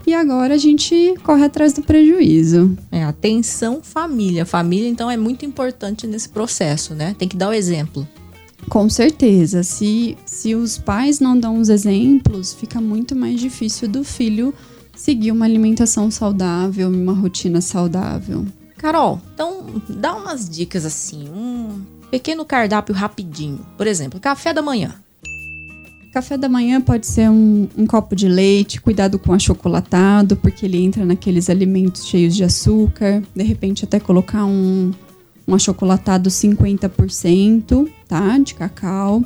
E 0.06 0.14
agora 0.14 0.54
a 0.54 0.58
gente 0.58 1.14
corre 1.22 1.44
atrás 1.44 1.72
do 1.72 1.82
prejuízo. 1.82 2.76
É, 2.90 3.04
atenção 3.04 3.80
família. 3.82 4.44
Família, 4.44 4.88
então, 4.88 5.10
é 5.10 5.16
muito 5.16 5.44
importante 5.46 6.06
nesse 6.06 6.28
processo, 6.28 6.94
né? 6.94 7.14
Tem 7.16 7.28
que 7.28 7.36
dar 7.36 7.50
o 7.50 7.52
exemplo. 7.52 8.06
Com 8.68 8.88
certeza. 8.88 9.62
Se, 9.62 10.16
se 10.24 10.54
os 10.54 10.76
pais 10.76 11.20
não 11.20 11.38
dão 11.38 11.58
os 11.58 11.68
exemplos, 11.68 12.52
fica 12.52 12.80
muito 12.80 13.14
mais 13.14 13.40
difícil 13.40 13.88
do 13.88 14.02
filho 14.02 14.52
seguir 14.94 15.32
uma 15.32 15.44
alimentação 15.44 16.10
saudável, 16.10 16.88
uma 16.88 17.12
rotina 17.12 17.60
saudável. 17.60 18.44
Carol, 18.82 19.20
então 19.32 19.80
dá 19.88 20.12
umas 20.12 20.50
dicas 20.50 20.84
assim, 20.84 21.28
um 21.28 21.82
pequeno 22.10 22.44
cardápio 22.44 22.92
rapidinho. 22.92 23.60
Por 23.78 23.86
exemplo, 23.86 24.18
café 24.18 24.52
da 24.52 24.60
manhã. 24.60 24.96
Café 26.12 26.36
da 26.36 26.48
manhã 26.48 26.80
pode 26.80 27.06
ser 27.06 27.30
um, 27.30 27.68
um, 27.78 27.86
copo 27.86 28.16
de 28.16 28.26
leite, 28.26 28.80
cuidado 28.80 29.20
com 29.20 29.32
achocolatado, 29.32 30.36
porque 30.36 30.66
ele 30.66 30.82
entra 30.82 31.04
naqueles 31.04 31.48
alimentos 31.48 32.04
cheios 32.08 32.34
de 32.34 32.42
açúcar. 32.42 33.22
De 33.36 33.44
repente, 33.44 33.84
até 33.84 34.00
colocar 34.00 34.44
um, 34.44 34.90
um 35.46 35.54
achocolatado 35.54 36.28
50%, 36.28 37.88
tá? 38.08 38.36
De 38.36 38.54
cacau. 38.56 39.22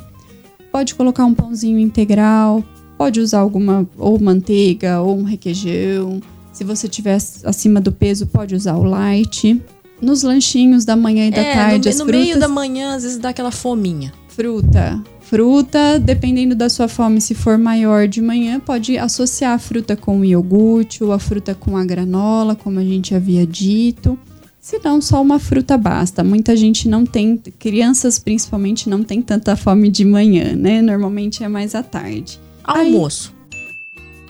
Pode 0.71 0.93
colocar 0.93 1.25
um 1.25 1.33
pãozinho 1.33 1.79
integral, 1.79 2.63
pode 2.95 3.19
usar 3.19 3.39
alguma, 3.39 3.89
ou 3.97 4.19
manteiga, 4.19 5.01
ou 5.01 5.17
um 5.17 5.23
requeijão. 5.23 6.21
Se 6.57 6.63
você 6.63 6.87
tiver 6.87 7.15
acima 7.43 7.79
do 7.79 7.91
peso, 7.91 8.25
pode 8.25 8.55
usar 8.55 8.77
o 8.77 8.83
light. 8.83 9.61
Nos 10.01 10.23
lanchinhos 10.23 10.85
da 10.85 10.95
manhã 10.95 11.27
e 11.27 11.29
da 11.29 11.37
é, 11.37 11.53
tarde, 11.53 11.87
no, 11.87 11.89
as 11.89 11.99
no 11.99 12.05
frutas... 12.05 12.25
meio 12.25 12.39
da 12.39 12.47
manhã, 12.47 12.95
às 12.95 13.03
vezes 13.03 13.19
dá 13.19 13.29
aquela 13.29 13.51
fominha. 13.51 14.11
Fruta. 14.29 14.99
Fruta, 15.21 15.99
dependendo 15.99 16.55
da 16.55 16.67
sua 16.67 16.87
fome, 16.87 17.21
se 17.21 17.35
for 17.35 17.59
maior 17.59 18.07
de 18.07 18.23
manhã, 18.23 18.59
pode 18.59 18.97
associar 18.97 19.53
a 19.53 19.59
fruta 19.59 19.95
com 19.95 20.21
o 20.21 20.25
iogurte 20.25 21.03
ou 21.03 21.11
a 21.11 21.19
fruta 21.19 21.53
com 21.53 21.77
a 21.77 21.85
granola, 21.85 22.55
como 22.55 22.79
a 22.79 22.83
gente 22.83 23.13
havia 23.13 23.45
dito. 23.45 24.17
Se 24.59 24.79
não, 24.83 24.99
só 24.99 25.21
uma 25.21 25.37
fruta 25.37 25.77
basta. 25.77 26.23
Muita 26.23 26.57
gente 26.57 26.89
não 26.89 27.05
tem, 27.05 27.37
crianças 27.37 28.17
principalmente, 28.17 28.89
não 28.89 29.03
tem 29.03 29.21
tanta 29.21 29.55
fome 29.55 29.89
de 29.89 30.03
manhã, 30.03 30.55
né? 30.55 30.81
Normalmente 30.81 31.43
é 31.43 31.47
mais 31.47 31.75
à 31.75 31.83
tarde. 31.83 32.39
Almoço. 32.63 33.36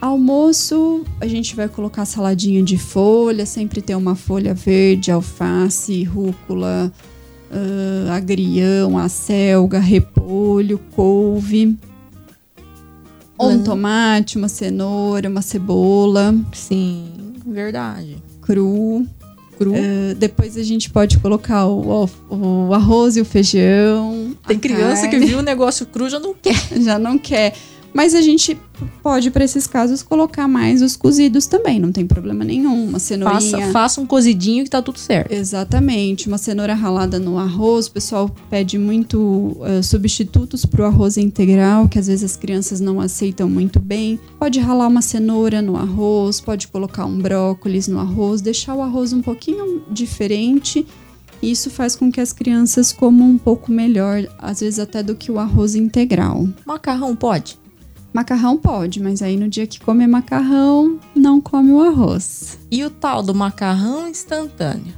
Almoço, 0.00 1.04
a 1.20 1.26
gente 1.26 1.56
vai 1.56 1.68
colocar 1.68 2.04
saladinha 2.04 2.62
de 2.62 2.78
folha, 2.78 3.44
sempre 3.44 3.82
tem 3.82 3.96
uma 3.96 4.14
folha 4.14 4.54
verde, 4.54 5.10
alface, 5.10 6.04
rúcula, 6.04 6.92
uh, 7.50 8.10
agrião, 8.12 8.96
acelga, 8.96 9.80
repolho, 9.80 10.78
couve. 10.94 11.76
Um 13.40 13.46
uhum. 13.46 13.62
tomate, 13.64 14.38
uma 14.38 14.48
cenoura, 14.48 15.28
uma 15.28 15.42
cebola. 15.42 16.34
Sim, 16.52 17.34
verdade. 17.44 18.18
Cru. 18.40 19.04
Cru. 19.56 19.72
Uh, 19.72 20.14
depois 20.16 20.56
a 20.56 20.62
gente 20.62 20.90
pode 20.90 21.18
colocar 21.18 21.66
o, 21.66 22.08
o, 22.30 22.68
o 22.68 22.74
arroz 22.74 23.16
e 23.16 23.20
o 23.20 23.24
feijão. 23.24 24.36
Tem 24.46 24.58
criança 24.58 25.02
carne. 25.08 25.20
que 25.20 25.26
viu 25.26 25.38
o 25.40 25.42
negócio 25.42 25.84
cru 25.86 26.08
já 26.08 26.20
não 26.20 26.34
quer. 26.34 26.56
Já 26.80 26.98
não 26.98 27.18
quer. 27.18 27.54
Mas 27.92 28.14
a 28.14 28.20
gente 28.20 28.56
pode, 29.02 29.30
para 29.30 29.44
esses 29.44 29.66
casos, 29.66 30.02
colocar 30.02 30.46
mais 30.46 30.82
os 30.82 30.96
cozidos 30.96 31.46
também, 31.46 31.78
não 31.78 31.90
tem 31.90 32.06
problema 32.06 32.44
nenhum. 32.44 32.88
Uma 32.88 32.98
cenourinha. 32.98 33.58
Faça, 33.58 33.72
faça 33.72 34.00
um 34.00 34.06
cozidinho 34.06 34.64
que 34.64 34.70
tá 34.70 34.80
tudo 34.80 34.98
certo. 34.98 35.32
Exatamente. 35.32 36.28
Uma 36.28 36.38
cenoura 36.38 36.74
ralada 36.74 37.18
no 37.18 37.38
arroz. 37.38 37.86
O 37.86 37.92
pessoal 37.92 38.30
pede 38.50 38.78
muito 38.78 39.18
uh, 39.20 39.82
substitutos 39.82 40.64
para 40.64 40.82
o 40.82 40.84
arroz 40.84 41.16
integral, 41.16 41.88
que 41.88 41.98
às 41.98 42.06
vezes 42.06 42.30
as 42.32 42.36
crianças 42.36 42.80
não 42.80 43.00
aceitam 43.00 43.48
muito 43.48 43.80
bem. 43.80 44.20
Pode 44.38 44.60
ralar 44.60 44.86
uma 44.86 45.02
cenoura 45.02 45.60
no 45.62 45.76
arroz, 45.76 46.40
pode 46.40 46.68
colocar 46.68 47.06
um 47.06 47.18
brócolis 47.18 47.88
no 47.88 47.98
arroz, 47.98 48.40
deixar 48.40 48.74
o 48.74 48.82
arroz 48.82 49.12
um 49.12 49.22
pouquinho 49.22 49.82
diferente. 49.90 50.86
Isso 51.42 51.70
faz 51.70 51.94
com 51.94 52.10
que 52.10 52.20
as 52.20 52.32
crianças 52.32 52.92
comam 52.92 53.30
um 53.30 53.38
pouco 53.38 53.70
melhor, 53.70 54.26
às 54.38 54.60
vezes 54.60 54.78
até 54.78 55.02
do 55.02 55.14
que 55.14 55.30
o 55.30 55.38
arroz 55.38 55.74
integral. 55.74 56.48
Macarrão 56.66 57.14
pode? 57.14 57.58
Macarrão 58.18 58.56
pode, 58.56 59.00
mas 59.00 59.22
aí 59.22 59.36
no 59.36 59.46
dia 59.46 59.64
que 59.64 59.78
come 59.78 60.04
macarrão, 60.04 60.98
não 61.14 61.40
come 61.40 61.70
o 61.70 61.80
arroz. 61.80 62.58
E 62.68 62.82
o 62.82 62.90
tal 62.90 63.22
do 63.22 63.32
macarrão 63.32 64.08
instantâneo? 64.08 64.92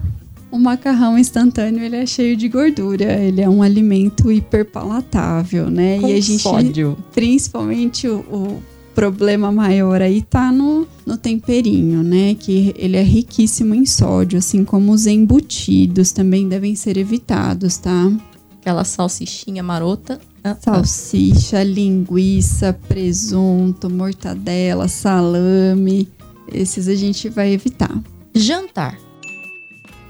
O 0.50 0.58
macarrão 0.58 1.18
instantâneo 1.18 1.84
ele 1.84 1.96
é 1.96 2.06
cheio 2.06 2.34
de 2.34 2.48
gordura, 2.48 3.12
ele 3.22 3.42
é 3.42 3.48
um 3.48 3.62
alimento 3.62 4.32
hiperpalatável, 4.32 5.68
né? 5.68 6.00
Com 6.00 6.08
e 6.08 6.14
a 6.14 6.20
gente, 6.22 6.42
sódio. 6.42 6.96
principalmente 7.12 8.08
o, 8.08 8.20
o 8.20 8.62
problema 8.94 9.52
maior 9.52 10.00
aí 10.00 10.22
tá 10.22 10.50
no, 10.50 10.88
no 11.04 11.18
temperinho, 11.18 12.02
né? 12.02 12.34
Que 12.34 12.74
ele 12.74 12.96
é 12.96 13.02
riquíssimo 13.02 13.74
em 13.74 13.84
sódio, 13.84 14.38
assim 14.38 14.64
como 14.64 14.92
os 14.92 15.06
embutidos 15.06 16.10
também 16.10 16.48
devem 16.48 16.74
ser 16.74 16.96
evitados, 16.96 17.76
tá? 17.76 18.10
Aquela 18.58 18.82
salsichinha 18.82 19.62
marota 19.62 20.18
Salsicha, 20.60 21.62
linguiça, 21.62 22.72
presunto, 22.88 23.90
mortadela, 23.90 24.88
salame. 24.88 26.08
Esses 26.52 26.88
a 26.88 26.94
gente 26.94 27.28
vai 27.28 27.52
evitar. 27.52 27.96
Jantar. 28.34 28.98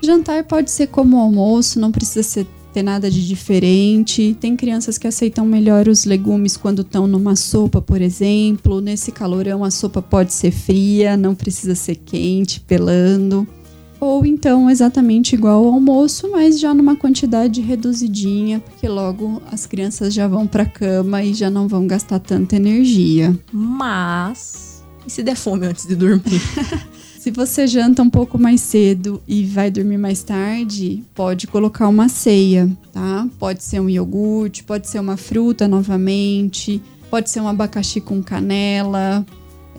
Jantar 0.02 0.44
pode 0.44 0.70
ser 0.70 0.86
como 0.86 1.18
almoço, 1.18 1.78
não 1.78 1.92
precisa 1.92 2.22
ser, 2.22 2.46
ter 2.72 2.82
nada 2.82 3.10
de 3.10 3.26
diferente. 3.26 4.36
Tem 4.40 4.56
crianças 4.56 4.96
que 4.96 5.06
aceitam 5.06 5.44
melhor 5.44 5.88
os 5.88 6.04
legumes 6.04 6.56
quando 6.56 6.82
estão 6.82 7.06
numa 7.06 7.36
sopa, 7.36 7.82
por 7.82 8.00
exemplo. 8.00 8.80
Nesse 8.80 9.12
calorão, 9.12 9.62
a 9.64 9.70
sopa 9.70 10.00
pode 10.00 10.32
ser 10.32 10.52
fria, 10.52 11.16
não 11.16 11.34
precisa 11.34 11.74
ser 11.74 11.96
quente, 11.96 12.60
pelando. 12.60 13.46
Ou 14.00 14.24
então 14.24 14.70
exatamente 14.70 15.34
igual 15.34 15.64
ao 15.64 15.74
almoço, 15.74 16.30
mas 16.30 16.58
já 16.58 16.72
numa 16.72 16.96
quantidade 16.96 17.60
reduzidinha, 17.60 18.58
porque 18.60 18.88
logo 18.88 19.42
as 19.52 19.66
crianças 19.66 20.14
já 20.14 20.26
vão 20.26 20.46
para 20.46 20.64
cama 20.64 21.22
e 21.22 21.34
já 21.34 21.50
não 21.50 21.68
vão 21.68 21.86
gastar 21.86 22.18
tanta 22.18 22.56
energia. 22.56 23.38
Mas 23.52 24.70
e 25.06 25.10
se 25.10 25.22
der 25.22 25.36
fome 25.36 25.66
antes 25.66 25.86
de 25.86 25.96
dormir? 25.96 26.40
se 27.18 27.30
você 27.30 27.66
janta 27.66 28.02
um 28.02 28.10
pouco 28.10 28.38
mais 28.38 28.60
cedo 28.60 29.22
e 29.26 29.44
vai 29.44 29.70
dormir 29.70 29.98
mais 29.98 30.22
tarde, 30.22 31.02
pode 31.14 31.46
colocar 31.46 31.88
uma 31.88 32.08
ceia, 32.08 32.70
tá? 32.92 33.26
Pode 33.38 33.62
ser 33.62 33.80
um 33.80 33.88
iogurte, 33.88 34.62
pode 34.62 34.88
ser 34.88 35.00
uma 35.00 35.16
fruta 35.16 35.66
novamente, 35.66 36.82
pode 37.10 37.30
ser 37.30 37.40
um 37.40 37.48
abacaxi 37.48 38.00
com 38.00 38.22
canela, 38.22 39.24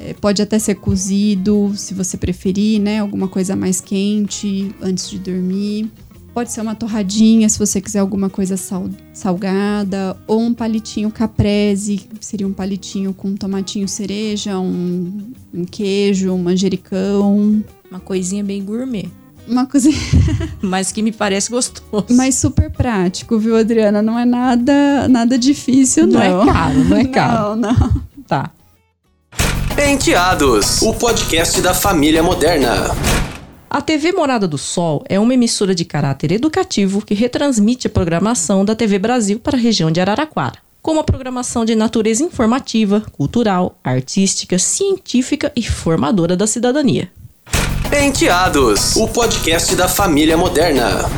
é, 0.03 0.13
pode 0.13 0.41
até 0.41 0.57
ser 0.57 0.75
cozido, 0.75 1.73
se 1.75 1.93
você 1.93 2.17
preferir, 2.17 2.81
né? 2.81 2.99
Alguma 2.99 3.27
coisa 3.27 3.55
mais 3.55 3.79
quente 3.79 4.73
antes 4.81 5.09
de 5.09 5.19
dormir. 5.19 5.91
Pode 6.33 6.51
ser 6.51 6.61
uma 6.61 6.73
torradinha, 6.73 7.49
se 7.49 7.59
você 7.59 7.81
quiser 7.81 7.99
alguma 7.99 8.29
coisa 8.29 8.55
sal, 8.55 8.89
salgada, 9.13 10.15
ou 10.25 10.39
um 10.39 10.53
palitinho 10.53 11.11
caprese, 11.11 12.07
seria 12.21 12.47
um 12.47 12.53
palitinho 12.53 13.13
com 13.13 13.35
tomatinho 13.35 13.85
cereja, 13.85 14.57
um, 14.57 15.33
um 15.53 15.65
queijo, 15.65 16.31
um 16.31 16.41
manjericão. 16.41 17.61
Uma 17.89 17.99
coisinha 17.99 18.43
bem 18.43 18.63
gourmet. 18.63 19.09
Uma 19.45 19.65
coisa. 19.65 19.89
Mas 20.61 20.91
que 20.91 21.01
me 21.01 21.11
parece 21.11 21.51
gostoso. 21.51 22.05
Mas 22.11 22.35
super 22.35 22.71
prático, 22.71 23.37
viu, 23.37 23.57
Adriana? 23.57 24.01
Não 24.01 24.17
é 24.17 24.23
nada, 24.23 25.09
nada 25.09 25.37
difícil, 25.37 26.07
não. 26.07 26.13
Não 26.13 26.43
é 26.43 26.53
caro, 26.53 26.83
não 26.85 26.97
é 26.97 27.05
caro. 27.11 27.55
Não, 27.57 27.73
não. 27.73 28.01
Tá. 28.25 28.51
Penteados, 29.83 30.83
o 30.83 30.93
podcast 30.93 31.59
da 31.59 31.73
família 31.73 32.21
moderna. 32.21 32.95
A 33.67 33.81
TV 33.81 34.11
Morada 34.11 34.47
do 34.47 34.55
Sol 34.55 35.03
é 35.09 35.19
uma 35.19 35.33
emissora 35.33 35.73
de 35.73 35.83
caráter 35.83 36.31
educativo 36.31 37.03
que 37.03 37.15
retransmite 37.15 37.87
a 37.87 37.89
programação 37.89 38.63
da 38.63 38.75
TV 38.75 38.99
Brasil 38.99 39.39
para 39.39 39.57
a 39.57 39.59
região 39.59 39.89
de 39.89 39.99
Araraquara, 39.99 40.59
com 40.83 40.91
uma 40.91 41.03
programação 41.03 41.65
de 41.65 41.73
natureza 41.73 42.23
informativa, 42.23 43.01
cultural, 43.17 43.75
artística, 43.83 44.59
científica 44.59 45.51
e 45.55 45.63
formadora 45.63 46.37
da 46.37 46.45
cidadania. 46.45 47.11
Penteados, 47.89 48.95
o 48.95 49.07
podcast 49.07 49.75
da 49.75 49.87
família 49.87 50.37
moderna. 50.37 51.09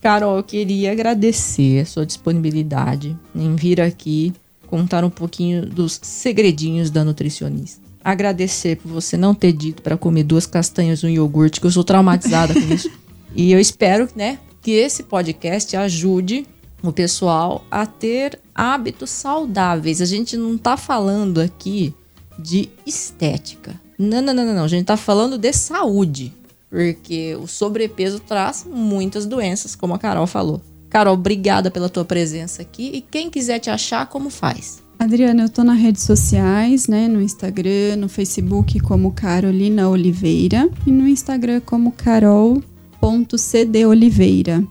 Carol, 0.00 0.38
eu 0.38 0.42
queria 0.42 0.92
agradecer 0.92 1.80
a 1.80 1.84
sua 1.84 2.06
disponibilidade 2.06 3.14
em 3.36 3.54
vir 3.54 3.78
aqui 3.78 4.32
contar 4.70 5.04
um 5.04 5.10
pouquinho 5.10 5.66
dos 5.66 5.98
segredinhos 6.00 6.90
da 6.90 7.04
nutricionista. 7.04 7.82
Agradecer 8.02 8.76
por 8.76 8.90
você 8.90 9.16
não 9.16 9.34
ter 9.34 9.52
dito 9.52 9.82
para 9.82 9.96
comer 9.96 10.22
duas 10.22 10.46
castanhas 10.46 11.00
e 11.00 11.06
um 11.06 11.10
iogurte, 11.10 11.60
que 11.60 11.66
eu 11.66 11.70
sou 11.70 11.84
traumatizada 11.84 12.54
com 12.54 12.72
isso. 12.72 12.90
E 13.32 13.52
eu 13.52 13.60
espero, 13.60 14.08
né, 14.16 14.40
que 14.60 14.72
esse 14.72 15.04
podcast 15.04 15.76
ajude 15.76 16.44
o 16.82 16.92
pessoal 16.92 17.64
a 17.70 17.86
ter 17.86 18.40
hábitos 18.52 19.08
saudáveis. 19.10 20.00
A 20.00 20.04
gente 20.04 20.36
não 20.36 20.58
tá 20.58 20.76
falando 20.76 21.40
aqui 21.40 21.94
de 22.36 22.68
estética. 22.84 23.80
Não, 23.96 24.20
não, 24.20 24.34
não, 24.34 24.44
não, 24.44 24.54
não. 24.56 24.64
A 24.64 24.68
gente 24.68 24.84
tá 24.84 24.96
falando 24.96 25.38
de 25.38 25.52
saúde. 25.52 26.34
Porque 26.68 27.36
o 27.36 27.46
sobrepeso 27.46 28.18
traz 28.18 28.66
muitas 28.68 29.26
doenças, 29.26 29.76
como 29.76 29.94
a 29.94 29.98
Carol 29.98 30.26
falou. 30.26 30.60
Carol, 30.90 31.14
obrigada 31.14 31.70
pela 31.70 31.88
tua 31.88 32.04
presença 32.04 32.60
aqui. 32.62 32.90
E 32.92 33.00
quem 33.00 33.30
quiser 33.30 33.60
te 33.60 33.70
achar, 33.70 34.06
como 34.06 34.28
faz? 34.28 34.82
Adriana, 34.98 35.44
eu 35.44 35.48
tô 35.48 35.62
nas 35.64 35.78
redes 35.78 36.02
sociais, 36.02 36.88
né? 36.88 37.08
No 37.08 37.22
Instagram, 37.22 37.96
no 37.96 38.06
Facebook 38.08 38.80
como 38.80 39.12
Carolina 39.12 39.88
Oliveira 39.88 40.68
e 40.86 40.90
no 40.90 41.08
Instagram 41.08 41.62
como 41.64 41.92
carol.cdoliveira. 41.92 44.62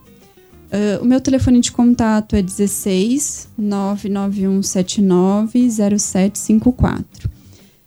Uh, 0.72 1.02
o 1.02 1.06
meu 1.06 1.20
telefone 1.20 1.60
de 1.62 1.72
contato 1.72 2.36
é 2.36 2.44
16 2.44 3.50
99179 3.58 5.68
0754. 5.98 7.28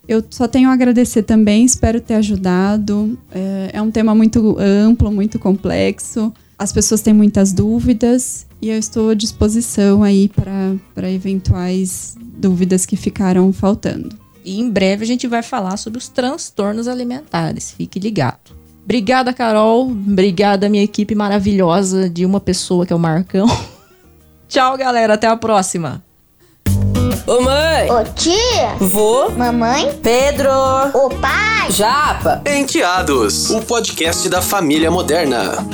Eu 0.05 0.21
só 0.29 0.49
tenho 0.49 0.69
a 0.69 0.73
agradecer 0.73 1.23
também, 1.23 1.63
espero 1.63 2.01
ter 2.01 2.15
ajudado. 2.15 3.17
É, 3.31 3.69
é 3.71 3.81
um 3.81 3.89
tema 3.89 4.13
muito 4.13 4.57
amplo, 4.59 5.09
muito 5.09 5.39
complexo. 5.39 6.33
As 6.57 6.71
pessoas 6.71 7.01
têm 7.01 7.13
muitas 7.13 7.51
dúvidas 7.51 8.45
e 8.61 8.69
eu 8.69 8.77
estou 8.77 9.09
à 9.09 9.13
disposição 9.13 10.03
aí 10.03 10.29
para 10.29 11.09
eventuais 11.09 12.15
dúvidas 12.19 12.85
que 12.85 12.95
ficaram 12.95 13.51
faltando. 13.51 14.17
E 14.45 14.59
em 14.59 14.69
breve 14.69 15.03
a 15.03 15.07
gente 15.07 15.27
vai 15.27 15.41
falar 15.41 15.77
sobre 15.77 15.97
os 15.97 16.07
transtornos 16.07 16.87
alimentares. 16.87 17.71
Fique 17.71 17.99
ligado. 17.99 18.63
Obrigada, 18.83 19.33
Carol. 19.33 19.89
Obrigada, 19.89 20.67
minha 20.67 20.83
equipe 20.83 21.15
maravilhosa 21.15 22.09
de 22.09 22.25
uma 22.25 22.39
pessoa 22.39 22.85
que 22.85 22.91
é 22.91 22.95
o 22.95 22.99
Marcão. 22.99 23.47
Tchau, 24.49 24.77
galera. 24.77 25.13
Até 25.13 25.27
a 25.27 25.37
próxima. 25.37 26.03
Ô 27.25 27.41
mãe, 27.41 27.89
Ô 27.89 28.03
tia, 28.13 28.75
vô, 28.79 29.29
mamãe, 29.29 29.97
Pedro, 30.03 30.49
ô 30.93 31.09
pai. 31.09 31.71
Japa. 31.71 32.41
Penteados, 32.43 33.49
o 33.49 33.61
podcast 33.61 34.27
da 34.27 34.41
família 34.41 34.91
moderna. 34.91 35.65